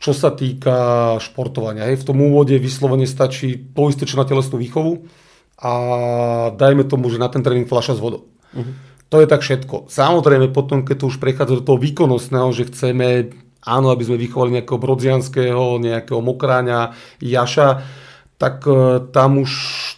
[0.00, 1.90] čo sa týka športovania.
[1.90, 5.04] Hej, v tom úvode vyslovene stačí poisté čo na telesnú výchovu
[5.60, 5.72] a
[6.54, 8.30] dajme tomu, že na ten tréning fľaša s vodou.
[8.56, 8.72] Mm.
[9.12, 9.92] To je tak všetko.
[9.92, 13.28] Samozrejme potom, keď to už prechádza do toho výkonnostného, že chceme
[13.62, 17.68] áno, aby sme vychovali nejakého brodzianského, nejakého mokráňa, jaša,
[18.42, 19.50] tak e, tam už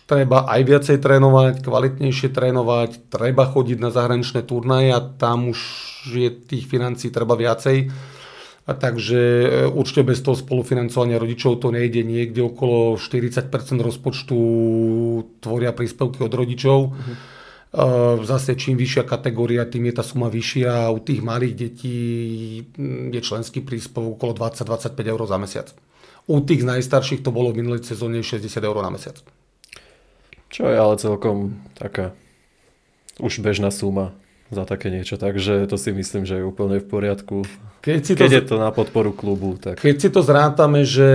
[0.05, 5.61] treba aj viacej trénovať, kvalitnejšie trénovať, treba chodiť na zahraničné turnaje a tam už
[6.13, 7.89] je tých financí treba viacej.
[8.65, 12.05] A takže e, určite bez toho spolufinancovania rodičov to nejde.
[12.05, 13.49] Niekde okolo 40%
[13.81, 14.39] rozpočtu
[15.41, 16.79] tvoria príspevky od rodičov.
[16.93, 17.17] Uh-huh.
[18.23, 20.95] Zase čím vyššia kategória, tým je tá suma vyššia.
[20.95, 21.99] U tých malých detí
[23.11, 25.69] je členský príspevok okolo 20-25 eur za mesiac.
[26.31, 29.19] U tých najstarších to bolo v minulej sezóne 60 eur na mesiac.
[30.55, 32.15] Čo je ale celkom taká
[33.19, 34.15] už bežná suma
[34.55, 37.43] za také niečo, takže to si myslím, že je úplne v poriadku.
[37.83, 39.59] Keď, si to, keď je to na podporu klubu.
[39.59, 39.83] Tak...
[39.83, 41.09] Keď si to zrátame, že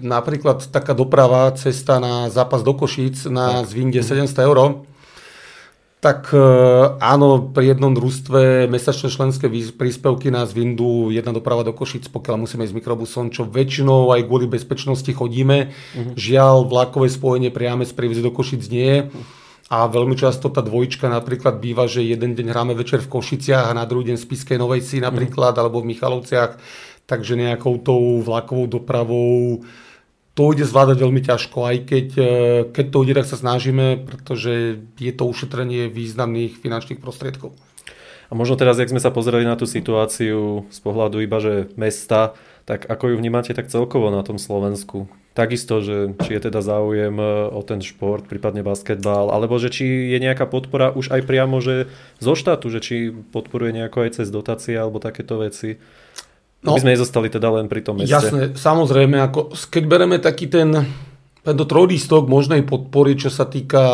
[0.00, 3.76] napríklad taká doprava, cesta na zápas do Košíc na tak.
[3.76, 4.87] zvinde 700 eur,
[5.98, 6.38] tak e,
[7.02, 12.62] áno, pri jednom družstve mesačné členské príspevky nás vyndú jedna doprava do Košic, pokiaľ musíme
[12.62, 15.74] ísť mikrobusom, čo väčšinou aj kvôli bezpečnosti chodíme.
[15.74, 16.14] Uh-huh.
[16.14, 19.00] Žiaľ, vlakové spojenie priame z Prievidze do Košic nie je.
[19.68, 23.76] A veľmi často tá dvojčka napríklad býva, že jeden deň hráme večer v Košiciach a
[23.76, 25.60] na druhý deň v Spiskej Novej Si napríklad, mm.
[25.60, 26.56] alebo v Michalovciach.
[27.04, 29.60] Takže nejakou tou vlakovou dopravou
[30.38, 32.30] to ide zvládať veľmi ťažko, aj keď, e,
[32.70, 37.58] keď to ide, tak sa snažíme, pretože je to ušetrenie významných finančných prostriedkov.
[38.30, 42.38] A možno teraz, jak sme sa pozreli na tú situáciu z pohľadu iba, že mesta,
[42.70, 45.10] tak ako ju vnímate tak celkovo na tom Slovensku?
[45.34, 50.14] Takisto, že či je teda záujem e, o ten šport, prípadne basketbal, alebo že či
[50.14, 51.90] je nejaká podpora už aj priamo, že
[52.22, 55.82] zo štátu, že či podporuje nejako aj cez dotácie alebo takéto veci?
[56.58, 58.10] No, aby sme nezostali teda len pri tom meste.
[58.10, 60.74] Jasné, samozrejme, ako, keď bereme taký ten,
[61.46, 63.84] tento trojdístok možnej podpory, čo sa týka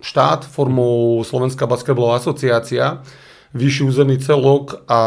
[0.00, 3.04] štát formou Slovenská basketbalová asociácia,
[3.52, 5.00] vyšší územný celok a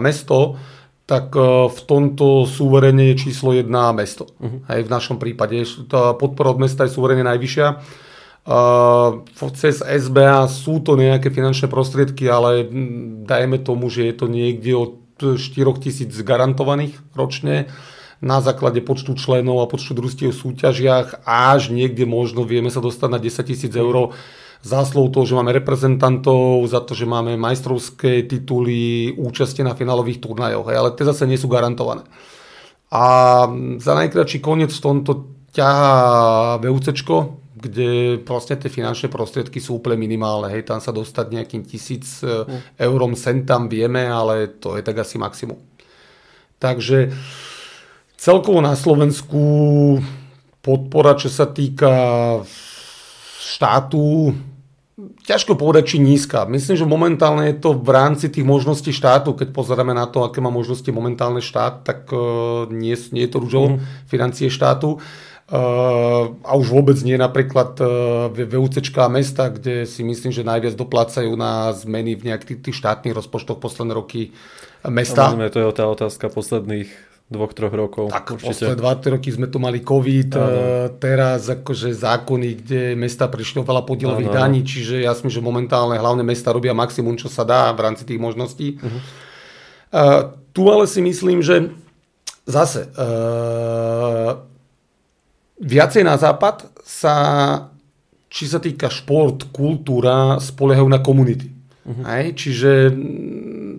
[0.00, 0.56] mesto,
[1.04, 4.30] tak e, v tomto súverene je číslo 1 mesto.
[4.38, 4.62] Uh-huh.
[4.70, 5.66] Aj v našom prípade.
[5.90, 7.68] Tá podpora od mesta je súverene najvyššia.
[8.40, 9.20] Uh,
[9.52, 12.64] cez SBA sú to nejaké finančné prostriedky, ale
[13.28, 17.68] dajme tomu, že je to niekde od 4 tisíc garantovaných ročne
[18.20, 23.08] na základe počtu členov a počtu družstiev v súťažiach až niekde možno vieme sa dostať
[23.08, 24.12] na 10 tisíc eur
[24.60, 30.68] záslov toho, že máme reprezentantov, za to, že máme majstrovské tituly, účastie na finálových turnajoch,
[30.68, 32.04] ale tie zase nie sú garantované.
[32.92, 33.04] A
[33.80, 35.12] za najkračší koniec v tomto
[35.56, 40.48] ťahá VUCčko, kde vlastne tie finančné prostriedky sú úplne minimálne.
[40.48, 42.80] Hej, tam sa dostať nejakým tisíc e, mm.
[42.80, 45.60] eurom sem tam vieme, ale to je tak asi maximum.
[46.56, 47.12] Takže
[48.16, 49.40] celkovo na Slovensku
[50.64, 51.92] podpora, čo sa týka
[53.40, 54.32] štátu,
[55.24, 56.44] ťažko povedať, či nízka.
[56.44, 60.44] Myslím, že momentálne je to v rámci tých možností štátu, keď pozeráme na to, aké
[60.44, 64.04] má možnosti momentálne štát, tak uh, nie, nie je to rúžou mm.
[64.04, 65.00] financie štátu.
[65.00, 71.34] Uh, a už vôbec nie napríklad uh, VUCčka mesta, kde si myslím, že najviac doplácajú
[71.34, 74.30] na zmeny v nejakých tých štátnych rozpočtoch posledné roky
[74.86, 75.26] mesta.
[75.26, 76.86] Samozrejme, to je tá otázka posledných
[77.30, 78.14] dvoch, troch rokov.
[78.14, 78.46] Tak, určite.
[78.46, 80.46] posledné dva, roky sme tu mali COVID, ano.
[80.46, 85.98] Uh, teraz akože zákony, kde mesta prišli veľa podielových daní, čiže ja myslím, že momentálne
[85.98, 88.78] hlavné mesta robia maximum, čo sa dá v rámci tých možností.
[88.78, 89.02] Uh-huh.
[89.90, 90.22] Uh,
[90.54, 91.70] tu ale si myslím, že
[92.46, 94.49] zase uh,
[95.60, 97.14] viacej na západ sa,
[98.32, 101.52] či sa týka šport, kultúra, spoliehajú na komunity.
[101.84, 102.04] Uh-huh.
[102.08, 102.34] Hej?
[102.34, 103.72] Čiže mm,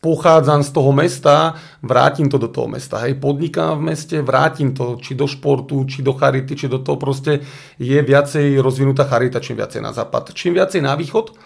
[0.00, 3.04] pochádzam z toho mesta, vrátim to do toho mesta.
[3.04, 6.96] Hej, podnikám v meste, vrátim to, či do športu, či do charity, či do toho
[6.96, 7.44] proste
[7.76, 10.32] je viacej rozvinutá charita, čím viacej na západ.
[10.32, 11.36] Čím viacej na východ,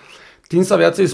[0.47, 1.09] tým sa viacej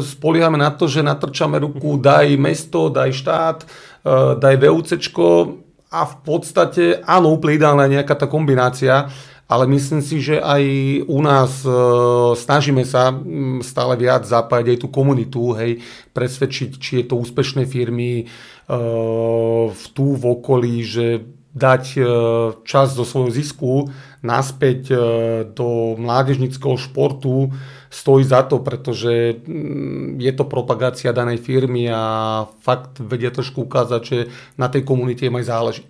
[0.00, 5.28] spoliehame na to, že natrčame ruku, daj mesto, daj štát, eh, daj VUCčko,
[5.90, 9.10] a v podstate, áno, úplne ideálna nejaká tá kombinácia,
[9.50, 10.62] ale myslím si, že aj
[11.10, 11.70] u nás e,
[12.38, 13.10] snažíme sa
[13.66, 15.82] stále viac zapájať aj tú komunitu, hej,
[16.14, 18.24] presvedčiť, či je to úspešné firmy e,
[19.74, 22.02] v tú v okolí, že dať e,
[22.62, 23.90] čas zo svojho zisku
[24.22, 24.96] naspäť e,
[25.50, 27.50] do mládežnického športu
[27.90, 34.02] stojí za to, pretože mm, je to propagácia danej firmy a fakt vedia trošku ukázať,
[34.06, 34.18] že
[34.54, 35.84] na tej komunite im aj záleží.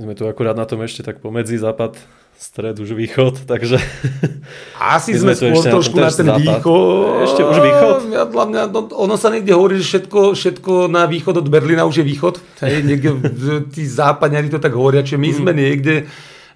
[0.00, 2.00] My sme tu akurát na tom ešte tak pomedzi západ
[2.36, 3.76] stred, už východ, takže...
[4.76, 7.24] Asi sme, sme skôr trošku na, na ten východ.
[7.28, 7.96] Ešte už východ?
[8.12, 12.00] Ja, mňa, no, ono sa niekde hovorí, že všetko, všetko na východ od Berlína už
[12.00, 12.40] je východ.
[12.60, 13.08] Hej, niekde
[13.72, 15.36] tí západňari to tak hovoria, že my mm.
[15.36, 15.94] sme niekde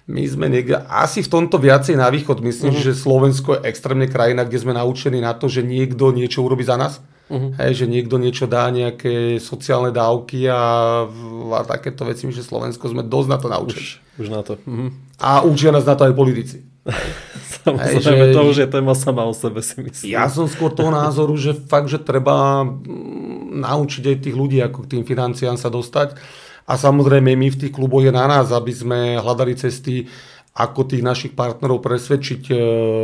[0.09, 2.41] my sme niekde asi v tomto viacej na východ.
[2.41, 2.85] Myslím, uh-huh.
[2.89, 6.75] že Slovensko je extrémne krajina, kde sme naučení na to, že niekto niečo urobí za
[6.75, 6.99] nás.
[7.31, 7.53] Uh-huh.
[7.61, 10.61] Hej, že niekto niečo dá, nejaké sociálne dávky a,
[11.55, 12.27] a takéto veci.
[12.27, 13.87] Že Slovensko sme dosť na to naučení.
[13.87, 14.57] Už, už na to.
[14.65, 14.89] Uh-huh.
[15.21, 16.65] A učia nás na to aj politici.
[17.61, 20.17] Samozrejme, že, to už je téma sama o sebe si myslím.
[20.17, 24.89] Ja som skôr toho názoru, že fakt, že treba mm, naučiť aj tých ľudí, ako
[24.89, 26.17] k tým financiám sa dostať.
[26.71, 30.07] A samozrejme my v tých kluboch je na nás, aby sme hľadali cesty,
[30.55, 32.55] ako tých našich partnerov presvedčiť, e,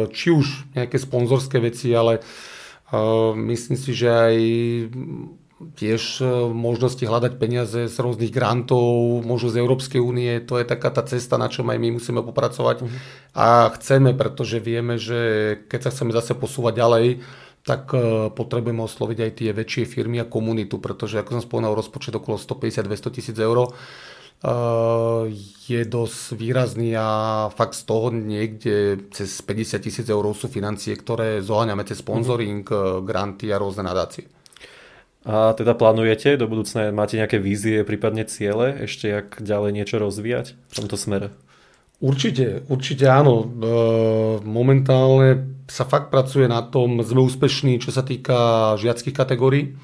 [0.07, 4.35] či už nejaké sponzorské veci, ale uh, myslím si, že aj
[5.57, 10.93] tiež e, možnosti hľadať peniaze z rôznych grantov, možno z Európskej únie, to je taká
[10.93, 12.85] tá cesta, na čom aj my musíme popracovať.
[12.85, 12.99] Uh-huh.
[13.33, 15.19] A chceme, pretože vieme, že
[15.65, 17.05] keď sa chceme zase posúvať ďalej,
[17.67, 22.15] tak e, potrebujeme osloviť aj tie väčšie firmy a komunitu, pretože ako som spomínal, rozpočet
[22.15, 23.69] okolo 150-200 tisíc eur e,
[25.67, 27.07] je dosť výrazný a
[27.51, 33.03] fakt z toho niekde cez 50 tisíc eur sú financie, ktoré zoháňame cez sponsoring, uh-huh.
[33.03, 34.31] granty a rôzne nadácie.
[35.27, 40.55] A teda plánujete do budúcna, máte nejaké vízie, prípadne ciele, ešte jak ďalej niečo rozvíjať
[40.55, 41.35] v tomto smere?
[41.97, 43.41] Určite, určite áno.
[43.41, 43.45] E,
[44.45, 49.75] momentálne sa fakt pracuje na tom, sme úspešní, čo sa týka žiackých kategórií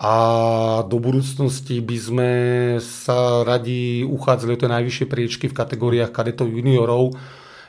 [0.00, 0.14] a
[0.88, 2.30] do budúcnosti by sme
[2.80, 7.20] sa radi uchádzali o tie najvyššie priečky v kategóriách kadetov juniorov,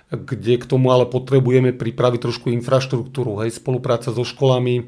[0.07, 4.87] kde k tomu ale potrebujeme pripraviť trošku infraštruktúru, hej, spolupráca so školami,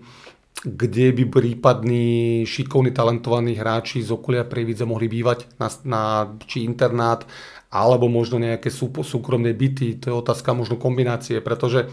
[0.63, 6.02] kde by prípadní šikovní, talentovaní hráči z okolia Prievidze mohli bývať na, na
[6.47, 7.28] či internát,
[7.73, 11.89] alebo možno nejaké sú, súkromné byty, to je otázka možno kombinácie, pretože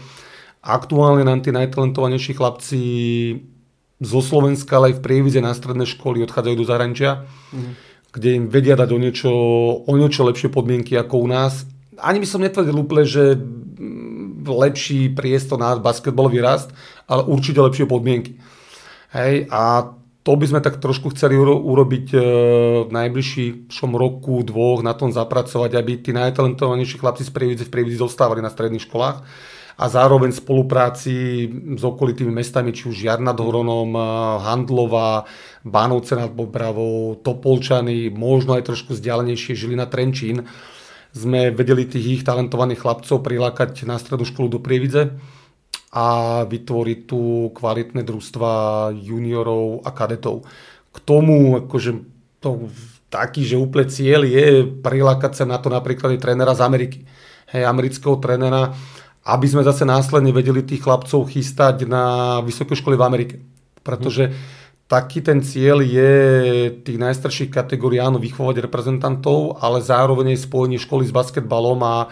[0.61, 2.81] aktuálne nám tí najtalentovanejší chlapci
[3.97, 7.71] zo Slovenska, ale aj v Prievidze na stredné školy odchádzajú do zahraničia, mm.
[8.13, 9.31] kde im vedia dať o niečo,
[9.81, 11.65] o niečo lepšie podmienky ako u nás.
[11.97, 13.41] Ani by som netvrdil úplne, že
[14.41, 16.73] lepší priestor na basketbalový rast,
[17.05, 18.41] ale určite lepšie podmienky.
[19.13, 22.17] Hej, a to by sme tak trošku chceli urobiť e,
[22.85, 28.05] v najbližšom roku, dvoch, na tom zapracovať, aby tí najtalentovanejší chlapci z Prievidze v Prievidzi
[28.05, 29.25] zostávali na stredných školách
[29.81, 34.01] a zároveň spolupráci s okolitými mestami, či už Jar nad Horonom, e,
[34.45, 35.25] Handlova,
[35.65, 40.45] Bánovce nad Bobravou, Topolčany, možno aj trošku vzdialenejšie Žilina Trenčín,
[41.17, 45.17] sme vedeli tých ich talentovaných chlapcov prilákať na strednú školu do Prievidze
[45.91, 46.07] a
[46.47, 48.51] vytvoriť tu kvalitné družstva
[48.95, 50.47] juniorov a kadetov.
[50.91, 51.91] K tomu akože
[52.39, 52.71] to,
[53.11, 56.99] taký, že úplne cieľ je prilákať sa na to napríklad aj trénera z Ameriky.
[57.51, 58.71] Hej, amerického trénera,
[59.27, 63.35] aby sme zase následne vedeli tých chlapcov chystať na vysoké školy v Amerike.
[63.83, 64.31] Pretože
[64.87, 66.11] taký ten cieľ je
[66.87, 72.07] tých najstarších kategórií áno vychovať reprezentantov, ale zároveň aj spojenie školy s basketbalom a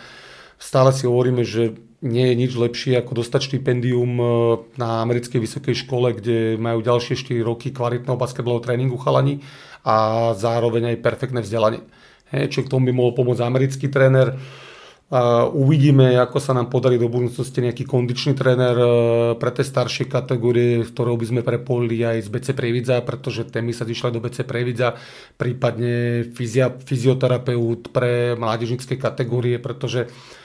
[0.60, 4.26] stále si hovoríme, že nie je nič lepšie ako dostať štipendium e,
[4.80, 9.44] na americkej vysokej škole, kde majú ďalšie 4 roky kvalitného basketbalového tréningu chalani
[9.84, 11.84] a zároveň aj perfektné vzdelanie.
[12.32, 14.38] Hej, čiže k tomu by mohol pomôcť americký tréner.
[15.10, 20.06] Uh, uvidíme, ako sa nám podarí do budúcnosti nejaký kondičný tréner uh, pre tie staršie
[20.06, 24.46] kategórie, ktorou by sme prepojili aj z BC Previdza, pretože témy sa zišla do BC
[24.46, 24.94] Previdza,
[25.34, 30.39] prípadne fyzia, fyzioterapeut pre mládežnické kategórie, pretože uh,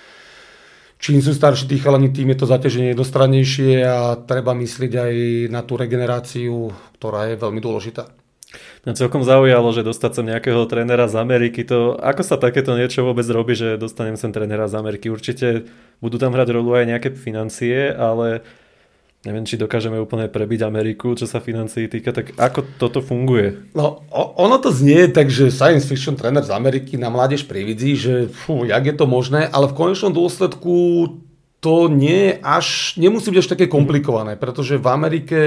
[0.99, 5.15] čím sú starší tí chalani, tým je to zaťaženie jednostrannejšie a treba myslieť aj
[5.53, 8.11] na tú regeneráciu, ktorá je veľmi dôležitá.
[8.87, 13.03] Mňa celkom zaujalo, že dostať sa nejakého trénera z Ameriky, to ako sa takéto niečo
[13.03, 15.11] vôbec robí, že dostanem sem trénera z Ameriky?
[15.11, 15.67] Určite
[15.99, 18.47] budú tam hrať rolu aj nejaké financie, ale
[19.25, 23.73] neviem, či dokážeme úplne prebiť Ameriku, čo sa financií týka, tak ako toto funguje?
[23.73, 28.15] No, ono to znie tak, že science fiction tréner z Ameriky na mládež prividzí, že
[28.29, 30.73] fú, jak je to možné, ale v konečnom dôsledku
[31.65, 35.41] to nie až, nemusí byť až také komplikované, pretože v Amerike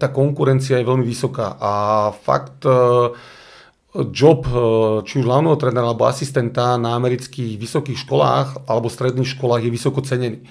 [0.00, 1.72] tá konkurencia je veľmi vysoká a
[2.16, 3.12] fakt e,
[4.08, 4.56] job e,
[5.04, 10.00] či už hlavného trénera alebo asistenta na amerických vysokých školách alebo stredných školách je vysoko
[10.00, 10.48] cenený.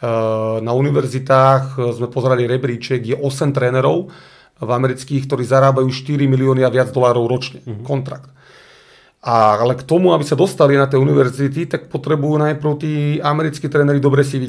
[0.00, 4.08] Eh, na univerzitách eh, sme pozerali rebríček, je 8 trénerov
[4.56, 7.60] v amerických, ktorí zarábajú 4 milióny a viac dolárov ročne.
[7.60, 7.84] Mm-hmm.
[7.84, 8.32] Kontrakt.
[9.20, 13.68] A, ale k tomu, aby sa dostali na tie univerzity, tak potrebujú najprv tí americkí
[13.68, 14.48] tréneri dobre CV.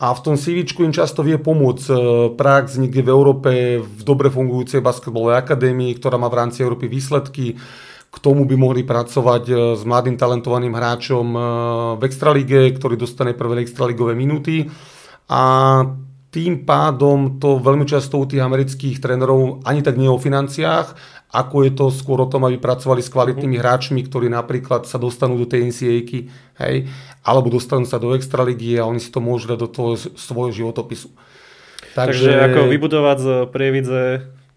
[0.00, 1.96] A v tom CV im často vie pomôcť eh,
[2.32, 3.50] prax niekde v Európe
[3.84, 7.60] v dobre fungujúcej basketbalovej akadémii, ktorá má v rámci Európy výsledky,
[8.08, 11.40] k tomu by mohli pracovať e, s mladým talentovaným hráčom e,
[12.00, 14.66] v Extralíge, ktorý dostane prvé extraligové minúty.
[15.28, 15.42] A
[16.28, 20.92] tým pádom to veľmi často u tých amerických trénerov ani tak nie o financiách,
[21.28, 25.36] ako je to skôr o tom, aby pracovali s kvalitnými hráčmi, ktorí napríklad sa dostanú
[25.36, 26.00] do tej ncaa
[26.64, 26.76] hej,
[27.20, 31.12] alebo dostanú sa do Extraligy a oni si to môžu dať do toho svojho životopisu.
[31.92, 34.04] Takže, Takže ako vybudovať z Prievidze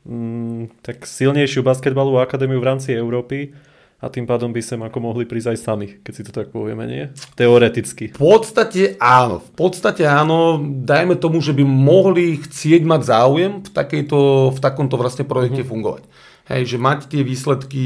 [0.06, 3.54] mm, tak silnejšiu basketbalovú akadémiu v rámci Európy
[4.02, 6.90] a tým pádom by sem ako mohli prísť aj sami, keď si to tak povieme,
[6.90, 7.14] nie?
[7.38, 8.10] Teoreticky.
[8.18, 9.46] V podstate áno.
[9.46, 10.58] V podstate áno.
[10.66, 14.20] Dajme tomu, že by mohli chcieť mať záujem v, takejto,
[14.58, 15.70] v takomto vlastne projekte mm.
[15.70, 16.04] fungovať.
[16.50, 17.86] Hej, že mať tie výsledky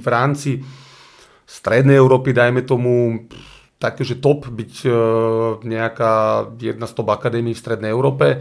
[0.00, 0.64] v rámci
[1.44, 3.28] strednej Európy, dajme tomu
[3.76, 4.90] také, že top byť e,
[5.60, 6.12] nejaká
[6.56, 8.40] jedna z top akadémií v strednej Európe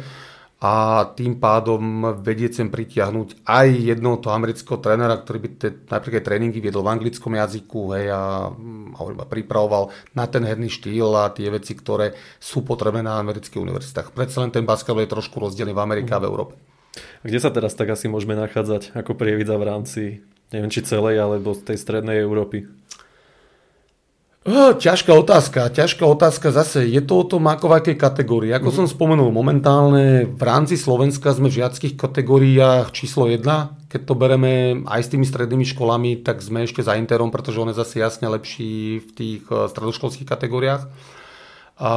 [0.63, 6.23] a tým pádom vedieť sem pritiahnuť aj jednoho toho amerického trénera, ktorý by te, napríklad
[6.23, 8.47] tréningy viedol v anglickom jazyku hej, a,
[8.95, 14.15] a pripravoval na ten herný štýl a tie veci, ktoré sú potrebné na amerických univerzitách.
[14.15, 16.55] Predsa len ten basketbal je trošku rozdielný v Amerike a v Európe.
[17.27, 20.01] Kde sa teraz tak asi môžeme nachádzať ako prievidza v rámci,
[20.55, 22.71] neviem či celej, alebo tej strednej Európy?
[24.43, 26.83] Ťažká otázka, ťažká otázka zase.
[26.91, 28.51] Je to o tom, ako v akej kategórii.
[28.51, 28.91] Ako mm-hmm.
[28.91, 33.39] som spomenul, momentálne v rámci Slovenska sme v žiackých kategóriách číslo 1.
[33.87, 37.71] Keď to bereme aj s tými strednými školami, tak sme ešte za Interom, pretože on
[37.71, 40.91] je zase jasne lepší v tých eh, stredoškolských kategóriách.
[41.79, 41.91] A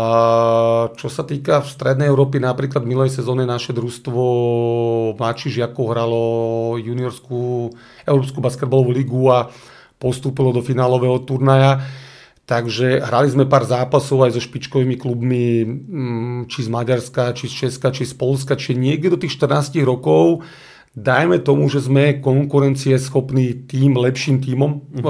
[0.94, 4.22] čo sa týka v Strednej Európy, napríklad v minulej sezóne naše družstvo
[5.18, 6.22] mladších žiakov hralo
[6.78, 7.74] juniorskú
[8.06, 9.50] Európsku basketbalovú ligu a
[9.98, 11.82] postúpilo do finálového turnaja
[12.46, 17.66] Takže hrali sme pár zápasov aj so špičkovými klubmi, mm, či z Maďarska, či z
[17.66, 20.46] Česka, či z Polska, či niekde do tých 14 rokov.
[20.94, 25.02] Dajme tomu, že sme konkurencie schopný tým, lepším týmom mhm.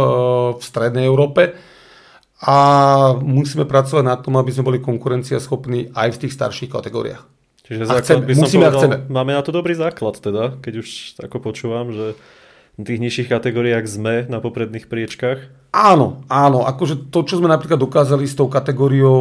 [0.57, 1.55] v Strednej Európe
[2.41, 2.57] a
[3.21, 7.25] musíme pracovať na tom, aby sme boli konkurencia schopní aj v tých starších kategóriách.
[7.65, 8.97] Čiže základ, chceme, by som musíme povedal, chceme.
[9.11, 12.15] máme na to dobrý základ teda, keď už ako počúvam, že
[12.77, 15.66] v tých nižších kategóriách sme na popredných priečkách.
[15.77, 19.21] Áno, áno, akože to, čo sme napríklad dokázali s tou kategóriou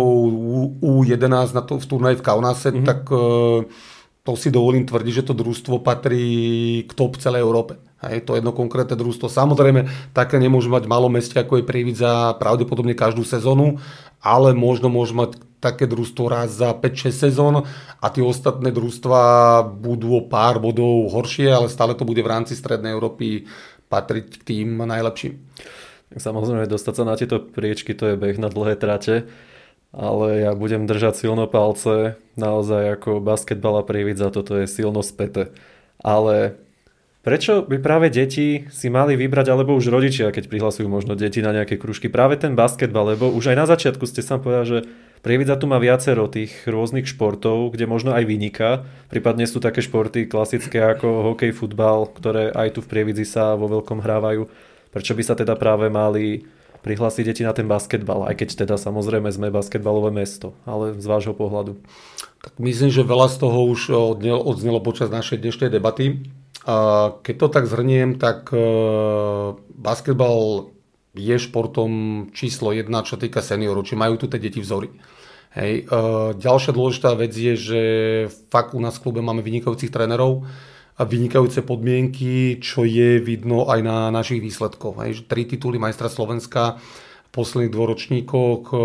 [0.79, 2.87] U11 na to, v turnaji v Kaunase, mm-hmm.
[2.87, 3.19] tak e,
[4.23, 6.23] to si dovolím tvrdiť, že to družstvo patrí
[6.87, 7.75] k top celej Európe.
[8.07, 9.27] Hej, to jedno konkrétne družstvo.
[9.27, 13.83] Samozrejme, také nemôže mať malo meste, ako je Prievidza pravdepodobne každú sezónu,
[14.23, 17.67] ale možno môže mať také družstvo raz za 5-6 sezón
[17.99, 19.19] a tie ostatné družstva
[19.75, 23.43] budú o pár bodov horšie, ale stále to bude v rámci Strednej Európy
[23.91, 25.35] patriť k tým najlepším.
[26.13, 29.25] Samozrejme, dostať sa na tieto priečky, to je beh na dlhé trate,
[29.95, 35.49] ale ja budem držať silno palce, naozaj ako basketbal a prievidza, toto je silno späté.
[36.03, 36.61] Ale
[37.25, 41.55] prečo by práve deti si mali vybrať, alebo už rodičia, keď prihlasujú možno deti na
[41.55, 44.79] nejaké kružky, práve ten basketbal, lebo už aj na začiatku ste sa povedali, že
[45.25, 48.85] Prievidza tu má viacero tých rôznych športov, kde možno aj vyniká.
[49.09, 53.65] Prípadne sú také športy klasické ako hokej, futbal, ktoré aj tu v Prievidzi sa vo
[53.65, 54.45] veľkom hrávajú.
[54.95, 56.47] Prečo by sa teda práve mali
[56.79, 61.35] prihlásiť deti na ten basketbal, aj keď teda samozrejme sme basketbalové mesto, ale z vášho
[61.35, 61.75] pohľadu.
[62.39, 63.91] Tak myslím, že veľa z toho už
[64.31, 66.23] odznelo počas našej dnešnej debaty.
[67.25, 68.61] Keď to tak zhrniem, tak e,
[69.75, 70.69] basketbal
[71.17, 71.91] je športom
[72.31, 74.93] číslo jedna, čo týka seniorov, či majú tu tie deti vzory.
[75.57, 75.85] Hej.
[75.85, 75.97] E,
[76.37, 77.81] ďalšia dôležitá vec je, že
[78.49, 80.45] fakt u nás v klube máme vynikajúcich trénerov,
[80.95, 85.03] a vynikajúce podmienky, čo je vidno aj na našich výsledkoch.
[85.03, 86.79] Hej, tri tituly majstra Slovenska
[87.27, 88.61] v posledných dvoch ročníkoch.
[88.71, 88.75] E,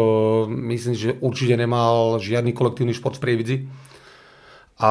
[0.74, 3.56] myslím, že určite nemal žiadny kolektívny šport v Prievidzi.
[4.80, 4.90] A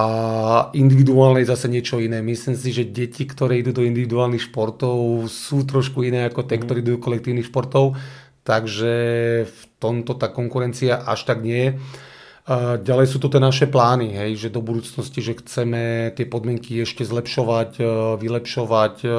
[0.78, 2.24] individuálne je zase niečo iné.
[2.24, 6.64] Myslím si, že deti, ktoré idú do individuálnych športov, sú trošku iné ako tie, mhm.
[6.64, 8.00] ktorí idú do kolektívnych športov.
[8.48, 8.94] Takže
[9.44, 11.72] v tomto tá konkurencia až tak nie je.
[12.82, 17.06] Ďalej sú to tie naše plány, hej, že do budúcnosti, že chceme tie podmienky ešte
[17.06, 17.86] zlepšovať, e,
[18.18, 19.10] vylepšovať, e,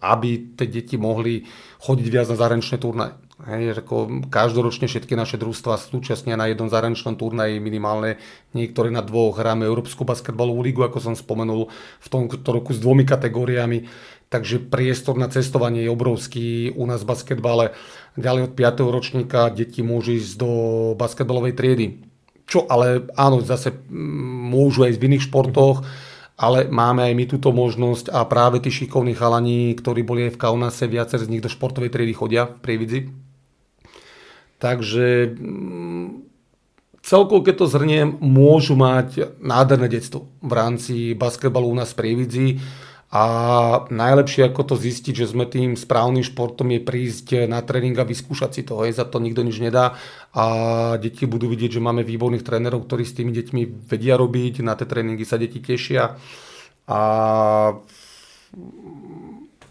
[0.00, 1.44] aby tie deti mohli
[1.84, 3.12] chodiť viac na zahraničné turnaje.
[3.44, 8.16] Hej, ako každoročne všetky naše družstva súčasne na jednom zahraničnom turnaji minimálne
[8.56, 11.68] niektoré na dvoch hráme Európsku basketbalovú ligu, ako som spomenul
[12.00, 13.84] v tomto roku s dvomi kategóriami.
[14.32, 17.76] Takže priestor na cestovanie je obrovský u nás v basketbale.
[18.16, 18.88] Ďalej od 5.
[18.88, 20.50] ročníka deti môžu ísť do
[20.96, 22.07] basketbalovej triedy
[22.48, 25.84] čo ale áno, zase môžu aj v iných športoch,
[26.40, 30.40] ale máme aj my túto možnosť a práve tí šikovní chalani, ktorí boli aj v
[30.40, 33.00] Kaunase, viacer z nich do športovej triedy chodia v Prievidzi.
[34.58, 35.38] Takže
[37.04, 42.46] celkovo, keď to zhrniem, môžu mať nádherné detstvo v rámci basketbalu u nás v Prievidzi
[43.08, 43.24] a
[43.88, 48.50] najlepšie ako to zistiť, že sme tým správnym športom je prísť na tréning a vyskúšať
[48.52, 48.84] si to.
[48.84, 49.96] Hej, za to nikto nič nedá
[50.36, 50.44] a
[51.00, 54.84] deti budú vidieť, že máme výborných trénerov, ktorí s tými deťmi vedia robiť, na tie
[54.84, 56.20] tréningy sa deti tešia
[56.84, 57.00] a,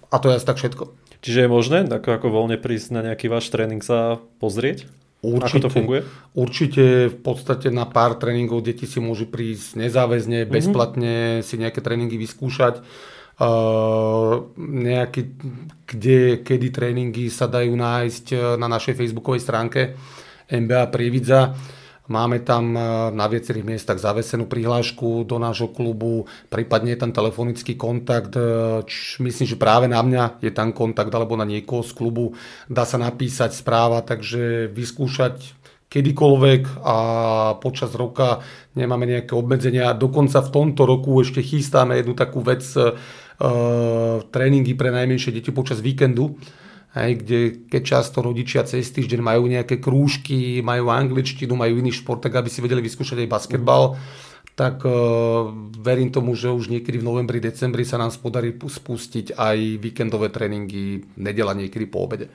[0.09, 0.89] a to je asi tak všetko.
[1.21, 4.89] Čiže je možné ako, ako voľne prísť na nejaký váš tréning sa pozrieť?
[5.21, 6.01] Určite, Ako to funguje?
[6.33, 10.53] Určite v podstate na pár tréningov deti si môžu prísť nezáväzne, mm-hmm.
[10.53, 11.15] bezplatne
[11.45, 12.81] si nejaké tréningy vyskúšať
[14.57, 15.21] nejaký,
[15.85, 19.93] kde, kedy tréningy sa dajú nájsť na našej facebookovej stránke
[20.49, 21.53] MBA Prievidza.
[22.07, 22.71] Máme tam
[23.11, 28.31] na viacerých miestach zavesenú prihlášku do nášho klubu, prípadne je tam telefonický kontakt.
[28.87, 32.31] Č, myslím, že práve na mňa je tam kontakt alebo na niekoho z klubu.
[32.71, 35.51] Dá sa napísať správa, takže vyskúšať
[35.91, 36.97] kedykoľvek a
[37.59, 38.39] počas roka
[38.79, 39.91] nemáme nejaké obmedzenia.
[39.91, 42.63] Dokonca v tomto roku ešte chystáme jednu takú vec,
[44.33, 46.37] tréningy pre najmenšie deti počas víkendu,
[46.97, 52.23] hej, kde keď často rodičia cez týždeň majú nejaké krúžky, majú angličtinu, majú iný šport,
[52.25, 53.93] tak aby si vedeli vyskúšať aj basketbal,
[54.57, 54.89] tak e,
[55.77, 61.05] verím tomu, že už niekedy v novembri, decembri sa nám podarí spustiť aj víkendové tréningy,
[61.13, 62.33] nedela niekedy po obede.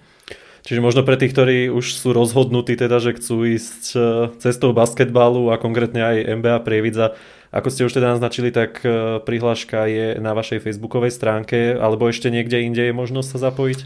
[0.63, 4.01] Čiže možno pre tých, ktorí už sú rozhodnutí teda, že chcú ísť e,
[4.39, 7.19] cestou basketbalu a konkrétne aj NBA Prievidza,
[7.53, 12.33] ako ste už teda naznačili, tak e, prihláška je na vašej facebookovej stránke, alebo ešte
[12.33, 13.81] niekde inde je možnosť sa zapojiť?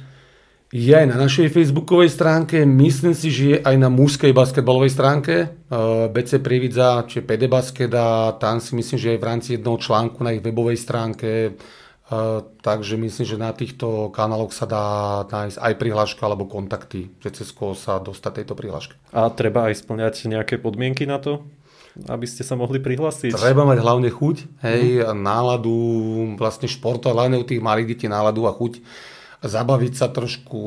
[0.75, 5.35] Je aj na našej facebookovej stránke, myslím si, že je aj na mužskej basketbalovej stránke
[5.43, 5.47] e,
[6.15, 10.23] BC Prievidza, či PD Basket a tam si myslím, že je v rámci jednoho článku
[10.23, 11.59] na ich webovej stránke
[12.63, 14.87] takže myslím, že na týchto kanáloch sa dá
[15.27, 18.95] nájsť aj prihláška alebo kontakty, že cez koho sa dostať tejto prihlášky.
[19.11, 21.43] A treba aj splňať nejaké podmienky na to?
[22.05, 23.33] Aby ste sa mohli prihlásiť?
[23.33, 25.17] Treba mať hlavne chuť, hej, mm.
[25.17, 25.79] náladu,
[26.37, 28.85] vlastne športu, hlavne u tých malých detí náladu a chuť
[29.45, 30.61] zabaviť sa trošku,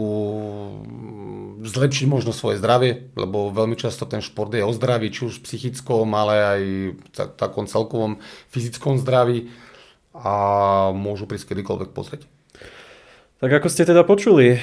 [1.66, 6.06] zlepšiť možno svoje zdravie, lebo veľmi často ten šport je o zdraví, či už psychickom,
[6.14, 6.62] ale aj
[7.36, 8.22] takom celkovom
[8.54, 9.50] fyzickom zdraví
[10.14, 10.34] a
[10.94, 12.26] môžu prísť kedykoľvek pozrieť.
[13.40, 14.60] Tak ako ste teda počuli,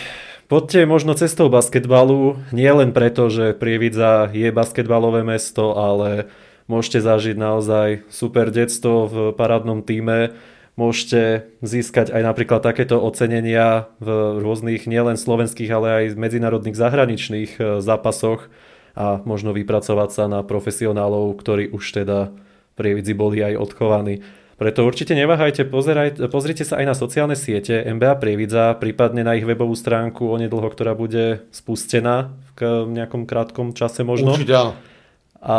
[0.52, 6.28] poďte možno cestou basketbalu, nie len preto, že Prievidza je basketbalové mesto, ale
[6.66, 10.34] môžete zažiť naozaj super detstvo v parádnom týme,
[10.76, 17.60] môžete získať aj napríklad takéto ocenenia v rôznych nielen slovenských, ale aj medzinárodných zahraničných e,
[17.80, 18.52] zápasoch
[18.92, 22.32] a možno vypracovať sa na profesionálov, ktorí už teda
[22.76, 24.20] prievidzi boli aj odchovaní.
[24.56, 29.44] Preto určite neváhajte, pozeraj, pozrite sa aj na sociálne siete MBA Prievidza, prípadne na ich
[29.44, 34.32] webovú stránku onedlho, ktorá bude spustená v nejakom krátkom čase možno.
[34.32, 34.72] Určite áno.
[35.44, 35.58] A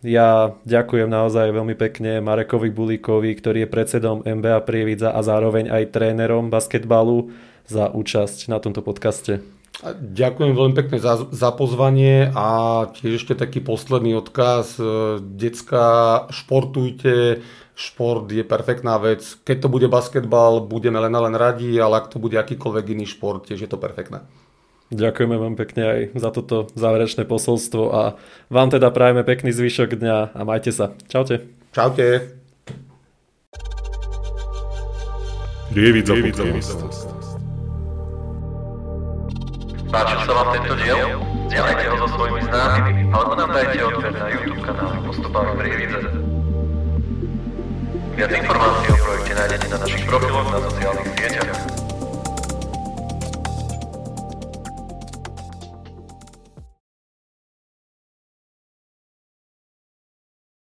[0.00, 5.92] ja ďakujem naozaj veľmi pekne Marekovi Bulíkovi, ktorý je predsedom MBA Prievidza a zároveň aj
[5.92, 7.32] trénerom basketbalu
[7.68, 9.44] za účasť na tomto podcaste.
[9.96, 12.48] Ďakujem veľmi pekne za, za pozvanie a
[12.92, 14.76] tiež ešte taký posledný odkaz.
[15.24, 17.40] Decka, športujte,
[17.72, 19.24] šport je perfektná vec.
[19.40, 23.08] Keď to bude basketbal, budeme len a len radi, ale ak to bude akýkoľvek iný
[23.08, 24.20] šport, tiež je to perfektné.
[24.90, 28.02] Ďakujeme vám pekne aj za toto záverečné posolstvo a
[28.50, 30.98] vám teda prajeme pekný zvyšok dňa a majte sa.
[31.06, 31.46] Čaute.
[31.70, 32.34] Čaute.
[35.70, 37.06] Rievidza podcast.
[39.94, 40.98] Páčil sa vám tento diel?
[41.46, 45.98] Zdieľajte ho so svojimi známymi alebo nám dajte odber na YouTube kanál Postupami Prievidze.
[48.18, 51.89] Viac informácií o projekte nájdete na našich profiloch na sociálnych sieťach.